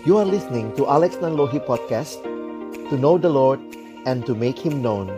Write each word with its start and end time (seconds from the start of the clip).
You 0.00 0.16
are 0.16 0.24
listening 0.24 0.72
to 0.80 0.88
Alex 0.88 1.20
Nanlohi 1.20 1.60
Podcast 1.60 2.24
To 2.88 2.96
know 2.96 3.20
the 3.20 3.28
Lord 3.28 3.60
and 4.08 4.24
to 4.24 4.32
make 4.32 4.56
Him 4.56 4.80
known 4.80 5.12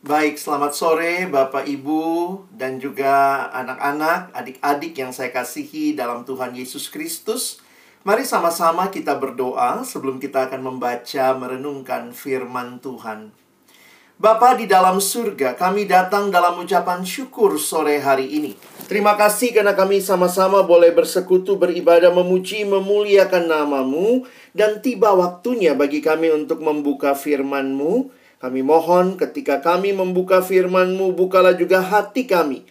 Baik, 0.00 0.40
selamat 0.40 0.72
sore 0.72 1.28
Bapak 1.28 1.68
Ibu 1.68 2.00
dan 2.56 2.80
juga 2.80 3.44
anak-anak, 3.52 4.32
adik-adik 4.32 4.96
yang 4.96 5.12
saya 5.12 5.28
kasihi 5.28 5.92
dalam 5.92 6.24
Tuhan 6.24 6.56
Yesus 6.56 6.88
Kristus. 6.88 7.60
Mari 8.08 8.24
sama-sama 8.24 8.88
kita 8.88 9.12
berdoa 9.20 9.84
sebelum 9.84 10.16
kita 10.16 10.48
akan 10.48 10.72
membaca 10.72 11.36
merenungkan 11.36 12.16
firman 12.16 12.80
Tuhan. 12.80 13.36
Bapa 14.18 14.58
di 14.58 14.66
dalam 14.66 14.98
surga, 14.98 15.54
kami 15.54 15.86
datang 15.86 16.34
dalam 16.34 16.58
ucapan 16.58 17.06
syukur 17.06 17.54
sore 17.54 18.02
hari 18.02 18.26
ini. 18.26 18.50
Terima 18.90 19.14
kasih 19.14 19.54
karena 19.54 19.78
kami 19.78 20.02
sama-sama 20.02 20.66
boleh 20.66 20.90
bersekutu, 20.90 21.54
beribadah, 21.54 22.10
memuji, 22.10 22.66
memuliakan 22.66 23.46
namamu. 23.46 24.26
Dan 24.50 24.82
tiba 24.82 25.14
waktunya 25.14 25.78
bagi 25.78 26.02
kami 26.02 26.34
untuk 26.34 26.58
membuka 26.66 27.14
firman-Mu. 27.14 28.10
Kami 28.42 28.60
mohon 28.66 29.14
ketika 29.14 29.62
kami 29.62 29.94
membuka 29.94 30.42
firman-Mu, 30.42 31.14
bukalah 31.14 31.54
juga 31.54 31.78
hati 31.78 32.26
kami. 32.26 32.66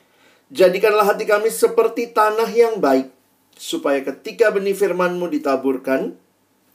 Jadikanlah 0.51 1.15
hati 1.15 1.23
kami 1.23 1.47
seperti 1.47 2.11
tanah 2.11 2.51
yang 2.51 2.83
baik. 2.83 3.07
Supaya 3.55 4.03
ketika 4.03 4.51
benih 4.51 4.75
firman-Mu 4.75 5.31
ditaburkan, 5.31 6.11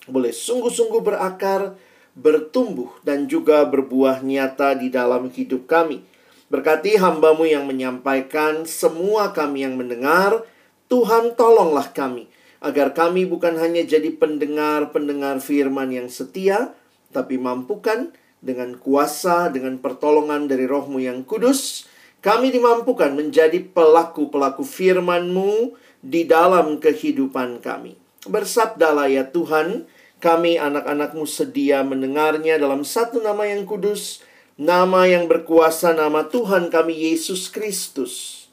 boleh 0.08 0.32
sungguh-sungguh 0.32 1.04
berakar, 1.04 1.76
bertumbuh, 2.12 2.92
dan 3.02 3.26
juga 3.26 3.64
berbuah 3.64 4.20
nyata 4.20 4.76
di 4.76 4.92
dalam 4.92 5.32
hidup 5.32 5.64
kami. 5.64 6.04
Berkati 6.52 7.00
hambamu 7.00 7.48
yang 7.48 7.64
menyampaikan, 7.64 8.68
semua 8.68 9.32
kami 9.32 9.64
yang 9.64 9.80
mendengar, 9.80 10.44
Tuhan 10.92 11.32
tolonglah 11.32 11.88
kami. 11.96 12.28
Agar 12.60 12.92
kami 12.92 13.24
bukan 13.24 13.56
hanya 13.56 13.82
jadi 13.82 14.12
pendengar-pendengar 14.12 15.40
firman 15.40 15.88
yang 15.90 16.12
setia, 16.12 16.76
tapi 17.10 17.40
mampukan 17.40 18.12
dengan 18.42 18.76
kuasa, 18.76 19.48
dengan 19.48 19.80
pertolongan 19.80 20.46
dari 20.50 20.68
rohmu 20.68 21.00
yang 21.00 21.24
kudus, 21.24 21.88
kami 22.22 22.54
dimampukan 22.54 23.14
menjadi 23.16 23.58
pelaku-pelaku 23.72 24.62
firman-Mu 24.62 25.74
di 26.02 26.26
dalam 26.26 26.78
kehidupan 26.78 27.62
kami. 27.62 27.98
Bersabdalah 28.26 29.10
ya 29.10 29.26
Tuhan, 29.26 29.86
kami 30.22 30.54
anak-anakmu 30.54 31.26
sedia 31.26 31.82
mendengarnya 31.82 32.54
dalam 32.54 32.86
satu 32.86 33.18
nama 33.18 33.42
yang 33.42 33.66
kudus, 33.66 34.22
nama 34.54 35.10
yang 35.10 35.26
berkuasa, 35.26 35.98
nama 35.98 36.30
Tuhan 36.30 36.70
kami 36.70 36.94
Yesus 36.94 37.50
Kristus. 37.50 38.46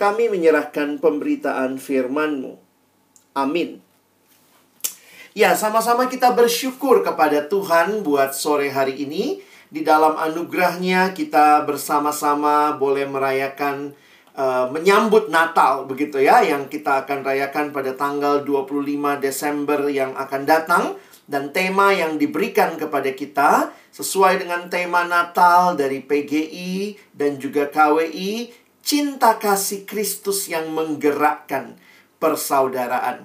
Kami 0.00 0.32
menyerahkan 0.32 0.96
pemberitaan 0.96 1.76
firman-Mu. 1.76 2.56
Amin. 3.36 3.84
Ya, 5.36 5.52
sama-sama 5.52 6.08
kita 6.08 6.32
bersyukur 6.32 7.04
kepada 7.04 7.44
Tuhan 7.44 8.00
buat 8.00 8.32
sore 8.32 8.72
hari 8.72 9.04
ini. 9.04 9.44
Di 9.68 9.84
dalam 9.84 10.16
anugerahnya 10.16 11.12
kita 11.12 11.64
bersama-sama 11.68 12.76
boleh 12.76 13.04
merayakan 13.04 13.92
uh, 14.36 14.68
menyambut 14.72 15.28
Natal 15.28 15.84
begitu 15.84 16.20
ya 16.20 16.40
yang 16.44 16.68
kita 16.68 17.04
akan 17.04 17.24
rayakan 17.24 17.72
pada 17.72 17.96
tanggal 17.96 18.44
25 18.44 19.22
Desember 19.22 19.80
yang 19.88 20.12
akan 20.16 20.42
datang. 20.44 20.84
Dan 21.22 21.54
tema 21.54 21.94
yang 21.94 22.18
diberikan 22.18 22.74
kepada 22.74 23.14
kita 23.14 23.70
sesuai 23.94 24.42
dengan 24.42 24.66
tema 24.68 25.06
Natal 25.06 25.78
dari 25.78 26.02
PGI 26.02 26.98
dan 27.14 27.38
juga 27.38 27.70
KWI 27.70 28.50
cinta 28.82 29.38
kasih 29.38 29.86
Kristus 29.86 30.50
yang 30.50 30.74
menggerakkan 30.74 31.78
persaudaraan. 32.18 33.24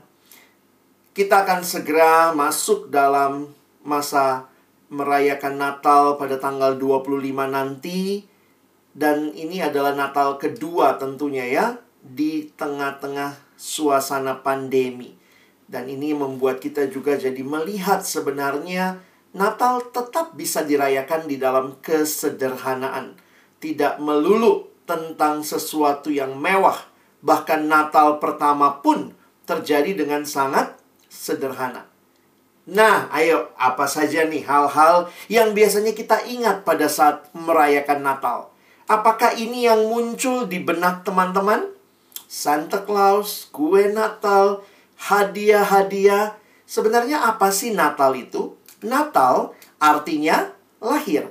Kita 1.12 1.44
akan 1.44 1.66
segera 1.66 2.32
masuk 2.38 2.94
dalam 2.94 3.50
masa 3.82 4.46
merayakan 4.88 5.58
Natal 5.58 6.16
pada 6.16 6.38
tanggal 6.38 6.78
25 6.78 7.34
nanti 7.50 8.24
dan 8.98 9.30
ini 9.38 9.62
adalah 9.62 9.94
Natal 9.94 10.42
kedua 10.42 10.98
tentunya 10.98 11.46
ya 11.46 11.66
di 12.02 12.50
tengah-tengah 12.58 13.38
suasana 13.54 14.42
pandemi. 14.42 15.14
Dan 15.70 15.86
ini 15.86 16.18
membuat 16.18 16.58
kita 16.58 16.90
juga 16.90 17.14
jadi 17.14 17.46
melihat 17.46 18.02
sebenarnya 18.02 18.98
Natal 19.38 19.86
tetap 19.94 20.34
bisa 20.34 20.66
dirayakan 20.66 21.30
di 21.30 21.38
dalam 21.38 21.78
kesederhanaan. 21.78 23.14
Tidak 23.62 24.02
melulu 24.02 24.66
tentang 24.90 25.46
sesuatu 25.46 26.10
yang 26.10 26.34
mewah. 26.34 26.90
Bahkan 27.22 27.70
Natal 27.70 28.18
pertama 28.18 28.82
pun 28.82 29.14
terjadi 29.46 29.94
dengan 29.94 30.26
sangat 30.26 30.74
sederhana. 31.06 31.86
Nah, 32.66 33.14
ayo, 33.14 33.54
apa 33.62 33.86
saja 33.86 34.26
nih 34.26 34.42
hal-hal 34.42 35.06
yang 35.30 35.54
biasanya 35.54 35.94
kita 35.94 36.26
ingat 36.26 36.66
pada 36.66 36.90
saat 36.90 37.30
merayakan 37.38 38.02
Natal? 38.02 38.57
Apakah 38.88 39.36
ini 39.36 39.68
yang 39.68 39.92
muncul 39.92 40.48
di 40.48 40.64
benak 40.64 41.04
teman-teman? 41.04 41.76
Santa 42.24 42.88
Claus, 42.88 43.52
kue 43.52 43.92
Natal, 43.92 44.64
hadiah-hadiah. 45.12 46.40
Sebenarnya 46.64 47.28
apa 47.28 47.52
sih 47.52 47.76
Natal 47.76 48.16
itu? 48.16 48.56
Natal 48.80 49.52
artinya 49.76 50.56
lahir. 50.80 51.28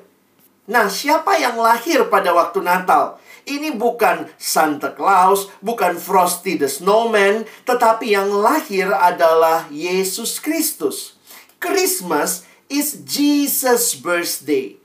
Nah, 0.69 0.93
siapa 0.93 1.41
yang 1.41 1.57
lahir 1.57 2.13
pada 2.13 2.37
waktu 2.37 2.61
Natal? 2.61 3.17
Ini 3.49 3.73
bukan 3.73 4.29
Santa 4.37 4.93
Claus, 4.93 5.49
bukan 5.65 5.97
Frosty 5.97 6.61
the 6.61 6.69
Snowman, 6.69 7.49
tetapi 7.65 8.13
yang 8.13 8.29
lahir 8.37 8.93
adalah 8.93 9.65
Yesus 9.73 10.45
Kristus. 10.45 11.17
Christmas 11.57 12.45
is 12.69 13.01
Jesus' 13.07 13.97
birthday. 13.97 14.77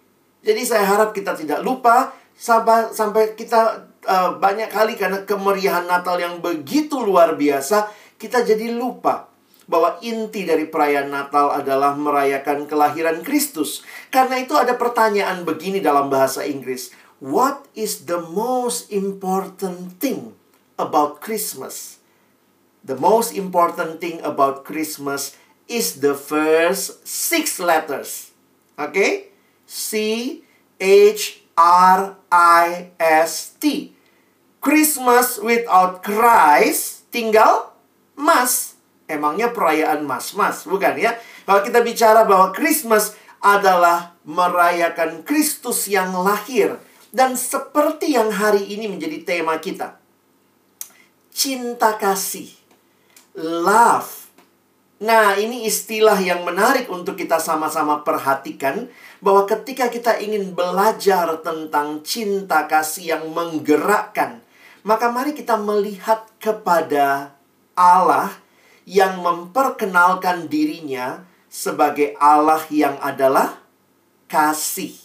Jadi 0.45 0.61
saya 0.63 0.87
harap 0.87 1.11
kita 1.11 1.35
tidak 1.35 1.65
lupa 1.65 2.13
sampai 2.41 2.89
sampai 2.89 3.37
kita 3.37 3.85
uh, 4.09 4.41
banyak 4.41 4.73
kali 4.73 4.97
karena 4.97 5.21
kemeriahan 5.29 5.85
Natal 5.85 6.17
yang 6.17 6.41
begitu 6.41 6.97
luar 7.05 7.37
biasa, 7.37 7.93
kita 8.17 8.41
jadi 8.41 8.73
lupa 8.73 9.29
bahwa 9.69 10.01
inti 10.01 10.43
dari 10.43 10.65
perayaan 10.65 11.13
Natal 11.13 11.53
adalah 11.53 11.93
merayakan 11.93 12.65
kelahiran 12.65 13.21
Kristus. 13.21 13.85
Karena 14.09 14.41
itu 14.41 14.57
ada 14.57 14.73
pertanyaan 14.73 15.45
begini 15.45 15.79
dalam 15.79 16.09
bahasa 16.09 16.41
Inggris. 16.41 16.89
What 17.21 17.69
is 17.77 18.09
the 18.09 18.17
most 18.17 18.89
important 18.89 20.01
thing 20.01 20.33
about 20.81 21.21
Christmas? 21.21 22.01
The 22.81 22.97
most 22.97 23.37
important 23.37 24.01
thing 24.01 24.17
about 24.25 24.65
Christmas 24.65 25.37
is 25.69 26.01
the 26.01 26.17
first 26.17 27.05
six 27.05 27.61
letters. 27.61 28.33
Okay? 28.75 29.29
C 29.69 30.41
H 30.81 31.40
R 31.61 32.17
I 32.33 32.89
S 32.97 33.53
T. 33.61 33.93
Christmas 34.57 35.37
without 35.37 36.01
Christ 36.01 37.05
tinggal 37.13 37.77
mas. 38.17 38.73
Emangnya 39.05 39.51
perayaan 39.51 40.07
mas-mas, 40.07 40.63
bukan 40.63 40.95
ya? 40.95 41.19
Kalau 41.43 41.61
kita 41.61 41.83
bicara 41.83 42.23
bahwa 42.23 42.55
Christmas 42.55 43.13
adalah 43.43 44.15
merayakan 44.23 45.25
Kristus 45.27 45.89
yang 45.91 46.15
lahir 46.15 46.79
dan 47.11 47.35
seperti 47.35 48.15
yang 48.15 48.31
hari 48.31 48.63
ini 48.71 48.87
menjadi 48.87 49.19
tema 49.27 49.59
kita. 49.59 49.99
Cinta 51.33 51.99
kasih. 51.99 52.55
Love. 53.35 54.31
Nah, 55.01 55.33
ini 55.35 55.65
istilah 55.65 56.21
yang 56.21 56.45
menarik 56.45 56.85
untuk 56.87 57.17
kita 57.17 57.41
sama-sama 57.41 58.05
perhatikan 58.05 58.87
bahwa 59.21 59.45
ketika 59.45 59.87
kita 59.87 60.17
ingin 60.17 60.57
belajar 60.57 61.29
tentang 61.45 62.01
cinta 62.01 62.65
kasih 62.65 63.15
yang 63.15 63.29
menggerakkan, 63.29 64.41
maka 64.81 65.13
mari 65.13 65.37
kita 65.37 65.61
melihat 65.61 66.25
kepada 66.41 67.37
Allah 67.77 68.33
yang 68.89 69.21
memperkenalkan 69.21 70.49
dirinya 70.49 71.21
sebagai 71.53 72.17
Allah 72.17 72.65
yang 72.73 72.97
adalah 72.97 73.61
kasih. 74.25 74.97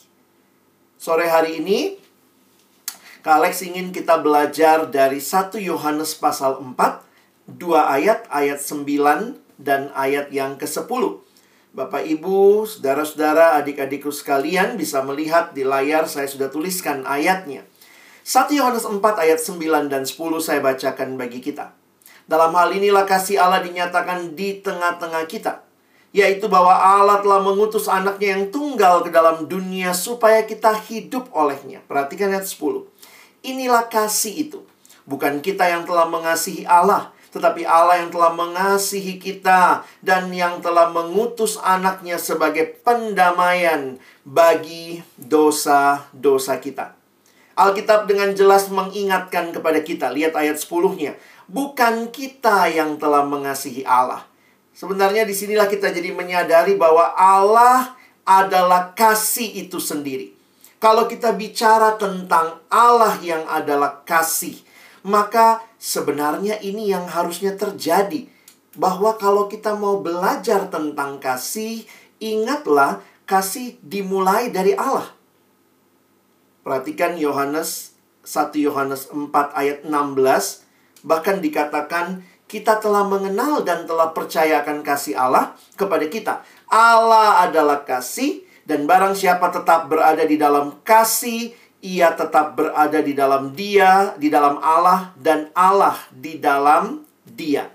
Sore 0.97 1.29
hari 1.29 1.61
ini, 1.61 2.01
Kak 3.21 3.43
Alex 3.43 3.61
ingin 3.61 3.93
kita 3.93 4.17
belajar 4.23 4.89
dari 4.89 5.21
1 5.21 5.61
Yohanes 5.61 6.17
pasal 6.17 6.57
4, 6.57 7.05
dua 7.47 7.93
ayat, 7.93 8.25
ayat 8.33 8.65
9 8.65 9.37
dan 9.61 9.93
ayat 9.93 10.33
yang 10.33 10.57
ke-10. 10.57 11.26
Bapak 11.75 12.07
Ibu, 12.07 12.69
saudara-saudara, 12.69 13.59
adik-adikku 13.59 14.13
sekalian 14.13 14.79
bisa 14.79 15.03
melihat 15.03 15.57
di 15.57 15.67
layar 15.67 16.07
saya 16.07 16.31
sudah 16.31 16.53
tuliskan 16.53 17.03
ayatnya. 17.09 17.67
1 18.27 18.55
Yohanes 18.55 18.87
4 18.87 18.99
ayat 19.03 19.39
9 19.39 19.91
dan 19.91 20.03
10 20.03 20.15
saya 20.43 20.59
bacakan 20.63 21.19
bagi 21.19 21.43
kita. 21.43 21.75
Dalam 22.27 22.51
hal 22.55 22.75
inilah 22.75 23.07
kasih 23.07 23.39
Allah 23.39 23.63
dinyatakan 23.63 24.35
di 24.35 24.59
tengah-tengah 24.59 25.25
kita 25.31 25.67
yaitu 26.17 26.49
bahwa 26.49 26.73
Allah 26.73 27.21
telah 27.21 27.45
mengutus 27.45 27.93
anaknya 27.93 28.41
yang 28.41 28.49
tunggal 28.49 29.05
ke 29.05 29.13
dalam 29.13 29.45
dunia 29.45 29.93
supaya 29.93 30.49
kita 30.49 30.73
hidup 30.89 31.29
olehnya. 31.37 31.85
Perhatikan 31.85 32.33
ayat 32.33 32.49
10. 32.49 32.89
Inilah 33.45 33.85
kasih 33.93 34.49
itu. 34.49 34.61
Bukan 35.05 35.45
kita 35.45 35.69
yang 35.69 35.85
telah 35.85 36.09
mengasihi 36.09 36.65
Allah, 36.65 37.13
tetapi 37.37 37.69
Allah 37.69 38.01
yang 38.01 38.09
telah 38.09 38.33
mengasihi 38.33 39.21
kita 39.21 39.85
dan 40.01 40.33
yang 40.33 40.65
telah 40.65 40.89
mengutus 40.89 41.61
anaknya 41.61 42.17
sebagai 42.17 42.81
pendamaian 42.81 44.01
bagi 44.25 45.05
dosa-dosa 45.21 46.57
kita. 46.57 46.97
Alkitab 47.57 48.09
dengan 48.09 48.33
jelas 48.33 48.73
mengingatkan 48.73 49.53
kepada 49.53 49.85
kita, 49.85 50.09
lihat 50.13 50.33
ayat 50.33 50.57
10-nya. 50.57 51.17
Bukan 51.49 52.09
kita 52.09 52.73
yang 52.73 52.97
telah 52.97 53.25
mengasihi 53.25 53.85
Allah. 53.85 54.25
Sebenarnya 54.77 55.25
di 55.25 55.33
sinilah 55.33 55.69
kita 55.69 55.89
jadi 55.89 56.13
menyadari 56.13 56.77
bahwa 56.77 57.17
Allah 57.17 57.97
adalah 58.29 58.93
kasih 58.93 59.65
itu 59.65 59.81
sendiri. 59.81 60.37
Kalau 60.77 61.09
kita 61.09 61.33
bicara 61.33 61.97
tentang 61.97 62.61
Allah 62.69 63.17
yang 63.25 63.49
adalah 63.49 64.05
kasih, 64.05 64.61
maka 65.07 65.65
sebenarnya 65.87 66.59
ini 66.59 66.91
yang 66.91 67.07
harusnya 67.07 67.55
terjadi. 67.55 68.27
Bahwa 68.77 69.15
kalau 69.17 69.47
kita 69.49 69.79
mau 69.79 70.03
belajar 70.03 70.69
tentang 70.69 71.23
kasih, 71.23 71.87
ingatlah 72.21 73.01
kasih 73.25 73.79
dimulai 73.81 74.51
dari 74.51 74.75
Allah. 74.75 75.15
Perhatikan 76.67 77.15
Yohanes 77.17 77.97
1 78.27 78.53
Yohanes 78.59 79.07
4 79.15 79.31
ayat 79.55 79.79
16 79.87 80.67
bahkan 81.07 81.39
dikatakan 81.39 82.27
kita 82.51 82.83
telah 82.83 83.07
mengenal 83.07 83.63
dan 83.63 83.87
telah 83.87 84.11
percayakan 84.11 84.83
kasih 84.83 85.15
Allah 85.15 85.55
kepada 85.79 86.07
kita. 86.11 86.43
Allah 86.67 87.47
adalah 87.47 87.87
kasih 87.87 88.43
dan 88.67 88.85
barang 88.85 89.15
siapa 89.15 89.51
tetap 89.55 89.87
berada 89.87 90.27
di 90.27 90.35
dalam 90.35 90.83
kasih, 90.83 91.55
ia 91.85 92.13
tetap 92.17 92.57
berada 92.57 93.01
di 93.01 93.13
dalam 93.13 93.53
Dia, 93.53 94.17
di 94.17 94.33
dalam 94.33 94.61
Allah, 94.61 95.13
dan 95.19 95.53
Allah 95.53 95.97
di 96.13 96.41
dalam 96.41 97.05
Dia. 97.25 97.69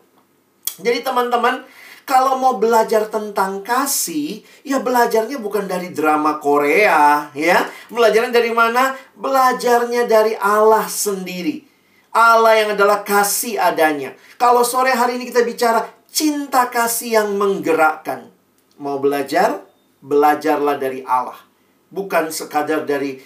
Jadi, 0.82 1.06
teman-teman, 1.06 1.62
kalau 2.02 2.36
mau 2.42 2.58
belajar 2.58 3.08
tentang 3.08 3.62
kasih, 3.62 4.42
ya 4.66 4.82
belajarnya 4.82 5.38
bukan 5.38 5.70
dari 5.70 5.94
drama 5.94 6.42
Korea, 6.42 7.30
ya. 7.32 7.70
Belajarnya 7.88 8.34
dari 8.34 8.52
mana? 8.52 8.98
Belajarnya 9.16 10.10
dari 10.10 10.34
Allah 10.36 10.90
sendiri. 10.90 11.64
Allah 12.12 12.60
yang 12.60 12.70
adalah 12.76 13.08
kasih 13.08 13.56
adanya. 13.56 14.12
Kalau 14.36 14.68
sore 14.68 14.92
hari 14.92 15.16
ini 15.16 15.32
kita 15.32 15.48
bicara 15.48 15.88
cinta 16.12 16.68
kasih 16.68 17.24
yang 17.24 17.40
menggerakkan. 17.40 18.28
Mau 18.76 19.00
belajar? 19.00 19.64
Belajarlah 20.04 20.76
dari 20.76 21.08
Allah. 21.08 21.40
Bukan 21.88 22.28
sekadar 22.36 22.84
dari 22.84 23.24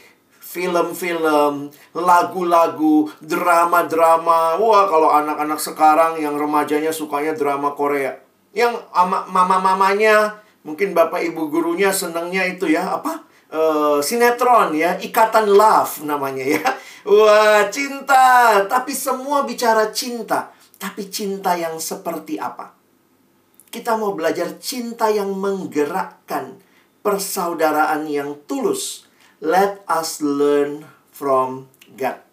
film-film, 0.55 1.67
lagu-lagu, 1.91 3.11
drama-drama. 3.19 4.55
Wah, 4.55 4.87
kalau 4.87 5.11
anak-anak 5.11 5.59
sekarang 5.59 6.15
yang 6.23 6.39
remajanya 6.39 6.95
sukanya 6.95 7.35
drama 7.35 7.75
Korea. 7.75 8.15
Yang 8.55 8.79
mama-mamanya, 9.27 10.39
mungkin 10.63 10.95
bapak 10.95 11.27
ibu 11.27 11.51
gurunya 11.51 11.91
senangnya 11.91 12.47
itu 12.47 12.71
ya, 12.71 13.03
apa? 13.03 13.27
Uh, 13.51 13.99
sinetron 13.99 14.71
ya, 14.71 14.95
ikatan 15.03 15.51
love 15.51 16.07
namanya 16.07 16.47
ya. 16.47 16.63
Wah, 17.11 17.67
cinta, 17.67 18.63
tapi 18.71 18.95
semua 18.95 19.43
bicara 19.43 19.91
cinta. 19.91 20.55
Tapi 20.79 21.11
cinta 21.11 21.59
yang 21.59 21.75
seperti 21.77 22.39
apa? 22.39 22.71
Kita 23.67 23.99
mau 23.99 24.15
belajar 24.15 24.55
cinta 24.63 25.11
yang 25.11 25.35
menggerakkan 25.35 26.63
persaudaraan 27.03 28.07
yang 28.07 28.39
tulus 28.47 29.04
Let 29.43 29.83
us 29.91 30.23
learn 30.23 30.87
from 31.11 31.67
God. 31.99 32.23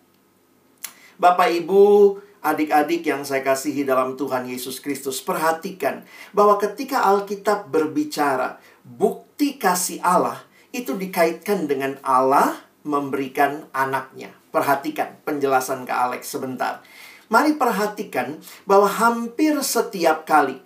Bapak, 1.19 1.51
Ibu, 1.51 2.15
adik-adik 2.43 3.07
yang 3.07 3.27
saya 3.27 3.43
kasihi 3.43 3.83
dalam 3.83 4.15
Tuhan 4.15 4.47
Yesus 4.47 4.79
Kristus, 4.79 5.19
perhatikan 5.19 6.07
bahwa 6.31 6.59
ketika 6.63 7.03
Alkitab 7.03 7.71
berbicara 7.75 8.63
bukti 8.87 9.59
kasih 9.59 9.99
Allah 10.03 10.47
itu 10.71 10.95
dikaitkan 10.95 11.67
dengan 11.67 11.99
Allah 12.07 12.59
memberikan 12.87 13.67
anaknya. 13.75 14.31
Perhatikan 14.55 15.19
penjelasan 15.27 15.83
ke 15.83 15.93
Alex 15.95 16.31
sebentar. 16.31 16.87
Mari 17.33 17.57
perhatikan 17.57 18.39
bahwa 18.69 18.87
hampir 18.87 19.57
setiap 19.65 20.23
kali 20.29 20.61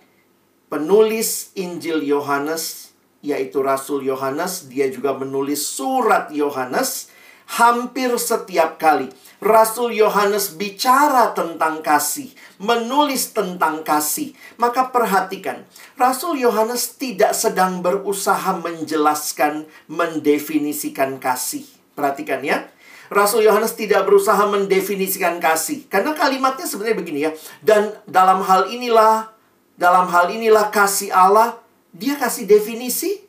penulis 0.67 1.55
Injil 1.55 2.03
Yohanes 2.03 2.86
yaitu 3.27 3.59
Rasul 3.59 4.07
Yohanes, 4.07 4.71
dia 4.71 4.87
juga 4.87 5.11
menulis 5.11 5.59
surat 5.59 6.31
Yohanes 6.31 7.11
hampir 7.59 8.11
setiap 8.15 8.79
kali. 8.79 9.11
Rasul 9.37 9.93
Yohanes 9.93 10.57
bicara 10.57 11.35
tentang 11.35 11.85
kasih, 11.85 12.33
menulis 12.57 13.35
tentang 13.35 13.85
kasih. 13.85 14.33
Maka 14.57 14.89
perhatikan, 14.89 15.67
Rasul 15.93 16.41
Yohanes 16.41 16.97
tidak 16.97 17.37
sedang 17.37 17.85
berusaha 17.85 18.57
menjelaskan, 18.57 19.69
mendefinisikan 19.91 21.21
kasih. 21.21 21.67
Perhatikan 21.93 22.41
ya. 22.41 22.65
Rasul 23.07 23.45
Yohanes 23.47 23.77
tidak 23.77 24.03
berusaha 24.09 24.41
mendefinisikan 24.49 25.39
kasih. 25.39 25.85
Karena 25.87 26.11
kalimatnya 26.17 26.67
sebenarnya 26.67 26.97
begini 26.97 27.19
ya. 27.23 27.31
Dan 27.63 27.93
dalam 28.09 28.43
hal 28.43 28.67
inilah, 28.67 29.31
dalam 29.79 30.09
hal 30.11 30.33
inilah 30.33 30.73
kasih 30.73 31.13
Allah 31.13 31.61
dia 31.97 32.15
kasih 32.15 32.45
definisi? 32.45 33.25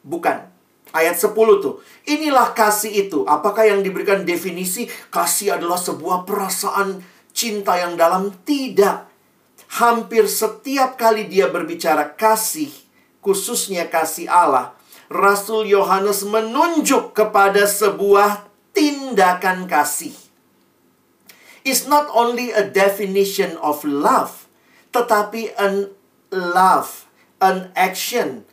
Bukan. 0.00 0.48
Ayat 0.96 1.20
10 1.20 1.36
tuh. 1.60 1.84
Inilah 2.08 2.56
kasih 2.56 3.06
itu. 3.06 3.28
Apakah 3.28 3.68
yang 3.68 3.84
diberikan 3.84 4.24
definisi 4.24 4.88
kasih 5.12 5.60
adalah 5.60 5.76
sebuah 5.76 6.24
perasaan 6.24 7.04
cinta 7.36 7.76
yang 7.76 8.00
dalam? 8.00 8.32
Tidak. 8.32 9.12
Hampir 9.76 10.24
setiap 10.24 10.96
kali 10.96 11.28
dia 11.28 11.52
berbicara 11.52 12.16
kasih, 12.16 12.70
khususnya 13.20 13.90
kasih 13.90 14.30
Allah, 14.30 14.78
Rasul 15.12 15.68
Yohanes 15.68 16.22
menunjuk 16.24 17.12
kepada 17.12 17.66
sebuah 17.66 18.46
tindakan 18.72 19.66
kasih. 19.66 20.14
It's 21.66 21.90
not 21.90 22.06
only 22.14 22.54
a 22.54 22.62
definition 22.62 23.58
of 23.58 23.82
love, 23.82 24.46
tetapi 24.94 25.50
an 25.58 25.90
love 26.30 27.05
an 27.42 27.72
action. 27.76 28.44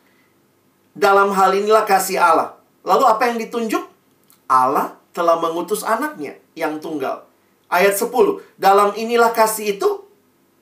Dalam 0.94 1.34
hal 1.34 1.58
inilah 1.58 1.88
kasih 1.88 2.22
Allah. 2.22 2.60
Lalu 2.86 3.04
apa 3.08 3.24
yang 3.32 3.38
ditunjuk? 3.42 3.84
Allah 4.46 5.00
telah 5.16 5.40
mengutus 5.40 5.82
anaknya 5.82 6.38
yang 6.54 6.78
tunggal. 6.78 7.26
Ayat 7.72 7.98
10. 7.98 8.12
Dalam 8.60 8.94
inilah 8.94 9.34
kasih 9.34 9.78
itu, 9.78 10.06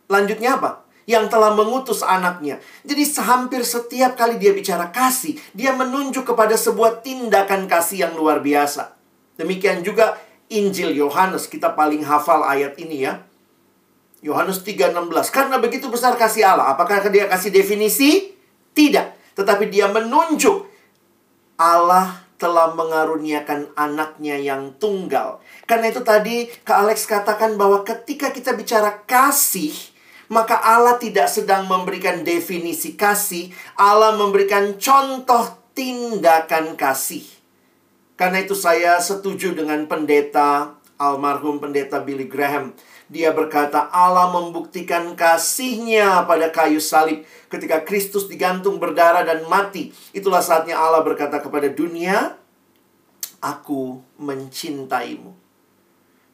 lanjutnya 0.07 0.55
apa? 0.55 0.87
Yang 1.09 1.33
telah 1.33 1.51
mengutus 1.51 1.99
anaknya. 2.05 2.63
Jadi 2.87 3.03
hampir 3.19 3.67
setiap 3.67 4.15
kali 4.15 4.39
dia 4.39 4.55
bicara 4.55 4.87
kasih, 4.93 5.35
dia 5.51 5.75
menunjuk 5.75 6.23
kepada 6.23 6.55
sebuah 6.55 7.03
tindakan 7.03 7.67
kasih 7.67 8.07
yang 8.07 8.13
luar 8.15 8.39
biasa. 8.39 8.95
Demikian 9.35 9.81
juga 9.83 10.15
Injil 10.51 10.95
Yohanes, 10.95 11.47
kita 11.47 11.73
paling 11.73 12.05
hafal 12.05 12.43
ayat 12.43 12.77
ini 12.79 13.07
ya. 13.07 13.23
Yohanes 14.21 14.61
3:16. 14.61 15.33
Karena 15.33 15.57
begitu 15.57 15.89
besar 15.89 16.13
kasih 16.13 16.45
Allah. 16.45 16.77
Apakah 16.77 17.01
dia 17.09 17.25
kasih 17.25 17.49
definisi? 17.49 18.37
Tidak. 18.71 19.35
Tetapi 19.35 19.67
dia 19.67 19.89
menunjuk 19.89 20.69
Allah 21.57 22.21
telah 22.41 22.73
mengaruniakan 22.73 23.73
anaknya 23.77 24.37
yang 24.37 24.73
tunggal. 24.81 25.41
Karena 25.69 25.93
itu 25.93 26.01
tadi 26.01 26.49
Kak 26.65 26.77
Alex 26.85 27.05
katakan 27.05 27.53
bahwa 27.53 27.85
ketika 27.85 28.33
kita 28.33 28.57
bicara 28.57 29.05
kasih, 29.05 29.73
maka 30.25 30.57
Allah 30.57 30.97
tidak 30.97 31.29
sedang 31.29 31.69
memberikan 31.69 32.25
definisi 32.25 32.97
kasih, 32.97 33.53
Allah 33.77 34.17
memberikan 34.17 34.73
contoh 34.81 35.53
tindakan 35.77 36.73
kasih. 36.73 37.25
Karena 38.17 38.41
itu 38.41 38.57
saya 38.57 38.97
setuju 38.97 39.53
dengan 39.53 39.85
pendeta 39.85 40.81
almarhum 41.01 41.57
pendeta 41.57 41.97
Billy 42.05 42.29
Graham 42.29 42.77
dia 43.11 43.35
berkata 43.35 43.91
Allah 43.91 44.31
membuktikan 44.31 45.19
kasihnya 45.19 46.23
pada 46.23 46.47
kayu 46.47 46.79
salib 46.79 47.27
ketika 47.51 47.83
Kristus 47.83 48.31
digantung 48.31 48.79
berdarah 48.79 49.27
dan 49.27 49.43
mati. 49.51 49.91
Itulah 50.15 50.39
saatnya 50.39 50.79
Allah 50.79 51.03
berkata 51.03 51.43
kepada 51.43 51.67
dunia, 51.67 52.39
Aku 53.43 53.99
mencintaimu. 54.15 55.35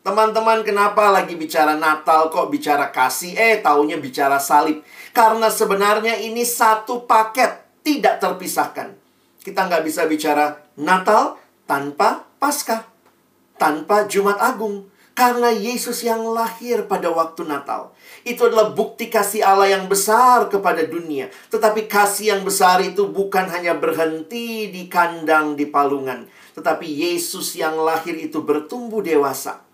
Teman-teman, 0.06 0.62
kenapa 0.62 1.10
lagi 1.10 1.34
bicara 1.34 1.74
Natal 1.74 2.30
kok 2.30 2.54
bicara 2.54 2.94
kasih? 2.94 3.34
Eh, 3.34 3.58
taunya 3.58 3.98
bicara 3.98 4.38
salib. 4.38 4.86
Karena 5.16 5.50
sebenarnya 5.50 6.22
ini 6.22 6.46
satu 6.46 7.10
paket, 7.10 7.82
tidak 7.82 8.22
terpisahkan. 8.22 8.94
Kita 9.42 9.66
nggak 9.66 9.82
bisa 9.82 10.06
bicara 10.06 10.62
Natal 10.78 11.42
tanpa 11.66 12.28
Paskah, 12.38 12.86
tanpa 13.58 14.06
Jumat 14.06 14.38
Agung 14.38 14.92
karena 15.18 15.50
Yesus 15.50 16.06
yang 16.06 16.22
lahir 16.30 16.86
pada 16.86 17.10
waktu 17.10 17.42
Natal. 17.42 17.90
Itu 18.22 18.54
adalah 18.54 18.70
bukti 18.70 19.10
kasih 19.10 19.42
Allah 19.42 19.74
yang 19.74 19.90
besar 19.90 20.46
kepada 20.46 20.86
dunia. 20.86 21.34
Tetapi 21.50 21.90
kasih 21.90 22.38
yang 22.38 22.46
besar 22.46 22.86
itu 22.86 23.10
bukan 23.10 23.50
hanya 23.50 23.74
berhenti 23.74 24.70
di 24.70 24.86
kandang 24.86 25.58
di 25.58 25.66
palungan. 25.66 26.30
Tetapi 26.54 26.86
Yesus 26.86 27.58
yang 27.58 27.82
lahir 27.82 28.14
itu 28.14 28.46
bertumbuh 28.46 29.02
dewasa. 29.02 29.66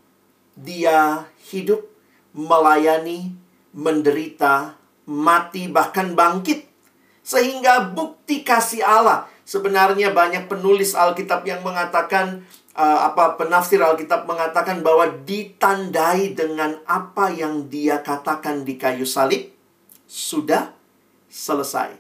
Dia 0.56 1.28
hidup 1.52 1.92
melayani, 2.32 3.36
menderita, 3.76 4.80
mati, 5.12 5.68
bahkan 5.68 6.16
bangkit. 6.16 6.72
Sehingga 7.20 7.92
bukti 7.92 8.48
kasih 8.48 8.80
Allah. 8.80 9.28
Sebenarnya 9.44 10.16
banyak 10.16 10.48
penulis 10.48 10.96
Alkitab 10.96 11.44
yang 11.44 11.62
mengatakan 11.68 12.48
uh, 12.80 13.00
apa 13.12 13.36
penafsir 13.36 13.84
Alkitab 13.84 14.24
mengatakan 14.24 14.80
bahwa 14.80 15.12
ditandai 15.28 16.32
dengan 16.32 16.80
apa 16.88 17.28
yang 17.30 17.68
dia 17.68 18.00
katakan 18.00 18.64
di 18.64 18.80
kayu 18.80 19.04
salib 19.04 19.52
sudah 20.08 20.72
selesai. 21.28 22.00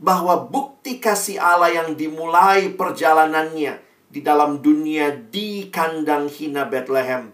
Bahwa 0.00 0.48
bukti 0.48 0.98
kasih 0.98 1.38
Allah 1.38 1.70
yang 1.70 1.94
dimulai 1.94 2.72
perjalanannya 2.72 3.78
di 4.10 4.20
dalam 4.24 4.58
dunia 4.58 5.14
di 5.14 5.70
kandang 5.70 6.26
hina 6.26 6.66
Bethlehem 6.66 7.30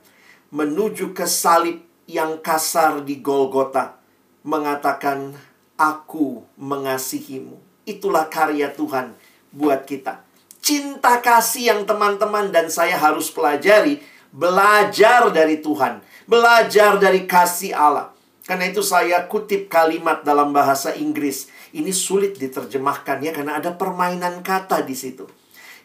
menuju 0.52 1.16
ke 1.16 1.24
salib 1.24 1.80
yang 2.06 2.38
kasar 2.38 3.02
di 3.02 3.18
Golgota 3.18 3.98
mengatakan 4.46 5.34
aku 5.74 6.46
mengasihimu. 6.54 7.65
Itulah 7.86 8.26
karya 8.26 8.74
Tuhan 8.74 9.14
buat 9.54 9.86
kita. 9.86 10.26
Cinta 10.58 11.22
kasih 11.22 11.70
yang 11.70 11.80
teman-teman 11.86 12.50
dan 12.50 12.66
saya 12.66 12.98
harus 12.98 13.30
pelajari, 13.30 14.02
belajar 14.34 15.30
dari 15.30 15.62
Tuhan, 15.62 16.02
belajar 16.26 16.98
dari 16.98 17.22
kasih 17.24 17.70
Allah. 17.70 18.10
Karena 18.46 18.70
itu 18.70 18.82
saya 18.82 19.26
kutip 19.26 19.70
kalimat 19.70 20.26
dalam 20.26 20.50
bahasa 20.50 20.94
Inggris. 20.94 21.50
Ini 21.70 21.90
sulit 21.90 22.38
diterjemahkan 22.38 23.22
ya 23.22 23.30
karena 23.34 23.58
ada 23.58 23.74
permainan 23.74 24.42
kata 24.42 24.82
di 24.86 24.94
situ. 24.94 25.26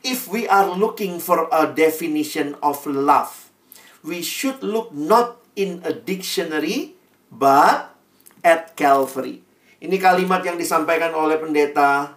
If 0.01 0.25
we 0.25 0.49
are 0.49 0.73
looking 0.73 1.21
for 1.21 1.45
a 1.53 1.69
definition 1.69 2.57
of 2.65 2.81
love, 2.89 3.53
we 4.01 4.25
should 4.25 4.65
look 4.65 4.89
not 4.89 5.41
in 5.53 5.85
a 5.85 5.93
dictionary 5.93 6.97
but 7.29 7.93
at 8.41 8.73
Calvary. 8.73 9.45
Ini 9.81 9.97
kalimat 9.97 10.45
yang 10.45 10.61
disampaikan 10.61 11.09
oleh 11.17 11.41
pendeta 11.41 12.13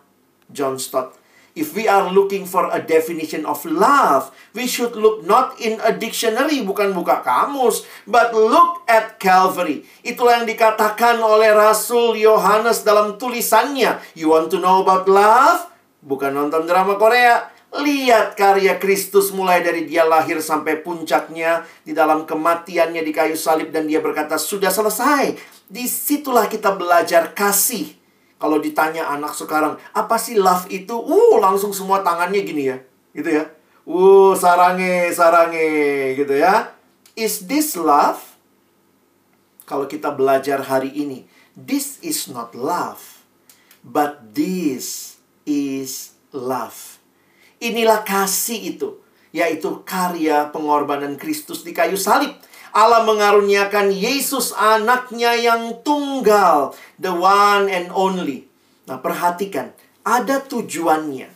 John 0.53 0.77
Stott. 0.77 1.17
If 1.57 1.73
we 1.73 1.89
are 1.89 2.13
looking 2.13 2.45
for 2.45 2.69
a 2.69 2.83
definition 2.83 3.49
of 3.49 3.65
love, 3.65 4.29
we 4.53 4.69
should 4.69 4.93
look 4.93 5.25
not 5.25 5.57
in 5.57 5.81
a 5.81 5.95
dictionary, 5.95 6.61
bukan 6.61 6.93
buka 6.93 7.25
kamus, 7.25 7.89
but 8.05 8.37
look 8.37 8.85
at 8.85 9.17
Calvary. 9.17 9.87
Itulah 10.05 10.43
yang 10.43 10.51
dikatakan 10.51 11.17
oleh 11.25 11.57
Rasul 11.57 12.21
Yohanes 12.21 12.85
dalam 12.85 13.17
tulisannya. 13.17 13.97
You 14.13 14.35
want 14.35 14.53
to 14.53 14.61
know 14.61 14.85
about 14.85 15.09
love? 15.09 15.71
Bukan 16.05 16.37
nonton 16.37 16.69
drama 16.69 17.01
Korea. 17.01 17.49
Lihat 17.75 18.37
karya 18.37 18.77
Kristus 18.77 19.33
mulai 19.33 19.65
dari 19.65 19.89
dia 19.89 20.05
lahir 20.05 20.39
sampai 20.45 20.85
puncaknya 20.85 21.65
di 21.81 21.97
dalam 21.97 22.29
kematiannya 22.29 23.03
di 23.03 23.11
kayu 23.15 23.35
salib 23.39 23.73
dan 23.73 23.89
dia 23.89 24.05
berkata 24.05 24.37
sudah 24.37 24.71
selesai. 24.71 25.54
Di 25.69 25.89
situlah 25.89 26.47
kita 26.47 26.77
belajar 26.77 27.33
kasih. 27.33 27.97
Kalau 28.37 28.61
ditanya 28.61 29.09
anak 29.09 29.33
sekarang, 29.33 29.81
apa 29.97 30.17
sih 30.21 30.37
love 30.37 30.69
itu? 30.69 30.93
Uh, 30.93 31.41
langsung 31.41 31.73
semua 31.73 32.05
tangannya 32.05 32.45
gini 32.45 32.69
ya. 32.69 32.77
Gitu 33.17 33.31
ya. 33.41 33.45
Uh, 33.89 34.37
sarange, 34.37 35.13
sarange, 35.17 36.13
gitu 36.19 36.35
ya. 36.37 36.77
Is 37.17 37.49
this 37.49 37.79
love? 37.79 38.21
Kalau 39.65 39.89
kita 39.89 40.13
belajar 40.13 40.61
hari 40.61 40.93
ini, 40.93 41.25
this 41.57 41.97
is 42.05 42.29
not 42.29 42.53
love, 42.53 43.25
but 43.81 44.37
this 44.37 45.17
is 45.49 46.13
love. 46.37 47.01
Inilah 47.65 48.05
kasih 48.05 48.77
itu, 48.77 49.01
yaitu 49.33 49.81
karya 49.89 50.53
pengorbanan 50.53 51.17
Kristus 51.17 51.65
di 51.65 51.73
kayu 51.73 51.97
salib 51.97 52.37
Allah 52.75 53.07
mengaruniakan 53.07 53.95
Yesus 53.95 54.51
anaknya 54.51 55.39
yang 55.39 55.79
tunggal, 55.87 56.75
the 56.99 57.15
one 57.15 57.71
and 57.71 57.95
only. 57.95 58.51
Nah, 58.91 58.99
perhatikan, 58.99 59.71
ada 60.03 60.43
tujuannya. 60.43 61.31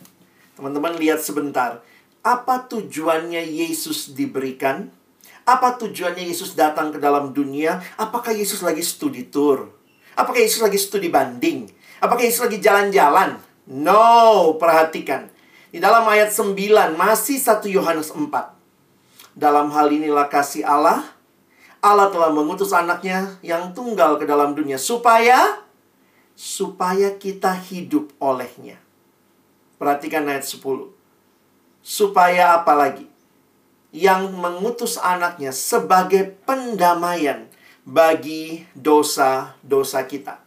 Teman-teman 0.59 0.99
lihat 0.99 1.23
sebentar. 1.23 1.79
Apa 2.19 2.67
tujuannya 2.67 3.39
Yesus 3.47 4.11
diberikan? 4.11 4.91
Apa 5.47 5.79
tujuannya 5.79 6.27
Yesus 6.27 6.59
datang 6.59 6.91
ke 6.91 6.99
dalam 6.99 7.31
dunia? 7.31 7.79
Apakah 7.95 8.35
Yesus 8.35 8.59
lagi 8.59 8.83
studi 8.83 9.31
tour? 9.31 9.71
Apakah 10.19 10.43
Yesus 10.43 10.59
lagi 10.59 10.75
studi 10.75 11.07
banding? 11.07 11.71
Apakah 12.03 12.27
Yesus 12.27 12.43
lagi 12.43 12.59
jalan-jalan? 12.59 13.39
No, 13.71 14.59
perhatikan. 14.59 15.31
Di 15.71 15.79
dalam 15.79 16.03
ayat 16.03 16.35
9, 16.35 16.99
masih 16.99 17.39
1 17.39 17.63
Yohanes 17.71 18.11
4. 18.11 18.27
Dalam 19.39 19.71
hal 19.71 19.87
inilah 19.87 20.27
kasih 20.27 20.67
Allah, 20.67 21.07
Allah 21.79 22.11
telah 22.11 22.27
mengutus 22.31 22.75
anaknya 22.75 23.39
yang 23.39 23.71
tunggal 23.71 24.19
ke 24.19 24.27
dalam 24.27 24.51
dunia 24.51 24.75
supaya 24.75 25.63
supaya 26.35 27.15
kita 27.15 27.55
hidup 27.55 28.11
olehnya. 28.19 28.79
Perhatikan 29.79 30.27
ayat 30.27 30.43
10. 30.43 30.91
Supaya 31.79 32.59
apa 32.59 32.75
lagi? 32.75 33.07
Yang 33.95 34.35
mengutus 34.35 34.99
anaknya 34.99 35.55
sebagai 35.55 36.35
pendamaian 36.43 37.47
bagi 37.87 38.67
dosa-dosa 38.75 40.03
kita. 40.03 40.43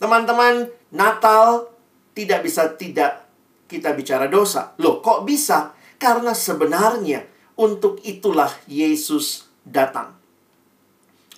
Teman-teman, 0.00 0.68
Natal 0.88 1.68
tidak 2.16 2.40
bisa 2.40 2.72
tidak 2.72 3.28
kita 3.68 3.92
bicara 3.92 4.32
dosa. 4.32 4.72
Loh, 4.80 5.04
kok 5.04 5.28
bisa? 5.28 5.76
Karena 6.00 6.32
sebenarnya 6.32 7.24
untuk 7.56 8.00
itulah 8.02 8.50
Yesus 8.64 9.48
datang. 9.64 10.23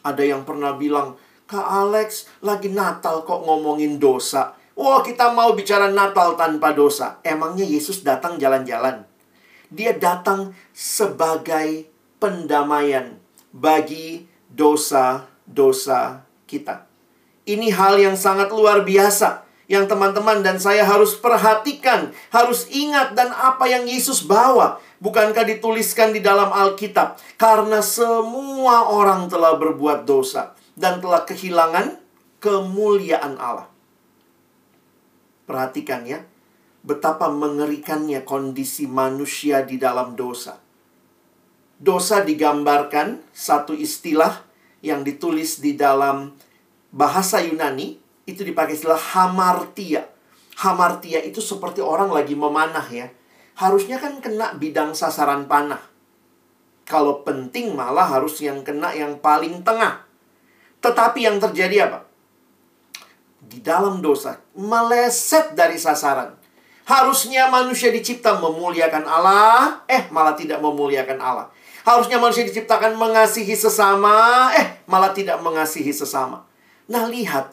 Ada 0.07 0.23
yang 0.23 0.47
pernah 0.47 0.79
bilang, 0.79 1.19
Kak 1.51 1.67
Alex, 1.67 2.31
lagi 2.47 2.71
Natal 2.71 3.27
kok 3.27 3.43
ngomongin 3.43 3.99
dosa. 3.99 4.55
Wah, 4.79 5.03
kita 5.03 5.35
mau 5.35 5.51
bicara 5.59 5.91
Natal 5.91 6.39
tanpa 6.39 6.71
dosa. 6.71 7.19
Emangnya 7.27 7.67
Yesus 7.67 8.07
datang 8.07 8.39
jalan-jalan? 8.39 9.03
Dia 9.67 9.99
datang 9.99 10.55
sebagai 10.71 11.91
pendamaian 12.23 13.19
bagi 13.51 14.31
dosa-dosa 14.47 16.23
kita. 16.47 16.87
Ini 17.47 17.75
hal 17.75 17.99
yang 17.99 18.15
sangat 18.15 18.55
luar 18.55 18.87
biasa 18.87 19.47
yang 19.67 19.91
teman-teman 19.91 20.47
dan 20.47 20.63
saya 20.63 20.87
harus 20.87 21.19
perhatikan, 21.19 22.15
harus 22.31 22.71
ingat 22.71 23.19
dan 23.19 23.35
apa 23.35 23.67
yang 23.67 23.83
Yesus 23.87 24.23
bawa. 24.23 24.79
Bukankah 24.97 25.45
dituliskan 25.45 26.17
di 26.17 26.25
dalam 26.25 26.49
Alkitab? 26.49 27.21
Karena 27.37 27.85
semua 27.85 28.88
orang 28.88 29.29
telah 29.29 29.53
berbuat 29.61 30.09
dosa 30.09 30.57
dan 30.73 31.05
telah 31.05 31.29
kehilangan 31.29 32.00
kemuliaan 32.41 33.37
Allah. 33.37 33.69
Perhatikan 35.45 36.09
ya, 36.09 36.25
betapa 36.81 37.29
mengerikannya 37.29 38.25
kondisi 38.25 38.88
manusia 38.88 39.61
di 39.62 39.76
dalam 39.76 40.17
dosa. 40.17 40.65
Dosa 41.76 42.25
digambarkan 42.25 43.21
satu 43.37 43.76
istilah 43.76 44.49
yang 44.81 45.05
ditulis 45.05 45.61
di 45.61 45.76
dalam 45.76 46.33
bahasa 46.88 47.45
Yunani, 47.45 48.00
itu 48.25 48.41
dipakai 48.43 48.81
istilah 48.81 48.99
hamartia. 49.12 50.09
Hamartia 50.57 51.21
itu 51.21 51.45
seperti 51.45 51.85
orang 51.85 52.09
lagi 52.09 52.33
memanah 52.33 52.88
ya 52.88 53.12
harusnya 53.57 53.97
kan 53.97 54.21
kena 54.21 54.55
bidang 54.61 54.93
sasaran 54.93 55.49
panah. 55.49 55.81
Kalau 56.87 57.27
penting 57.27 57.75
malah 57.75 58.07
harus 58.07 58.39
yang 58.45 58.63
kena 58.63 58.95
yang 58.95 59.19
paling 59.19 59.67
tengah. 59.67 60.07
Tetapi 60.79 61.19
yang 61.27 61.43
terjadi 61.43 61.91
apa? 61.91 62.07
Di 63.43 63.59
dalam 63.59 63.99
dosa, 63.99 64.39
meleset 64.55 65.57
dari 65.59 65.81
sasaran. 65.81 66.37
Harusnya 66.87 67.51
manusia 67.51 67.91
dicipta 67.91 68.39
memuliakan 68.39 69.03
Allah, 69.03 69.83
eh 69.91 70.07
malah 70.15 70.39
tidak 70.39 70.63
memuliakan 70.63 71.19
Allah. 71.19 71.51
Harusnya 71.83 72.23
manusia 72.23 72.47
diciptakan 72.47 72.95
mengasihi 72.95 73.59
sesama, 73.59 74.51
eh 74.55 74.87
malah 74.87 75.11
tidak 75.11 75.43
mengasihi 75.43 75.91
sesama. 75.91 76.47
Nah, 76.87 77.11
lihat, 77.11 77.51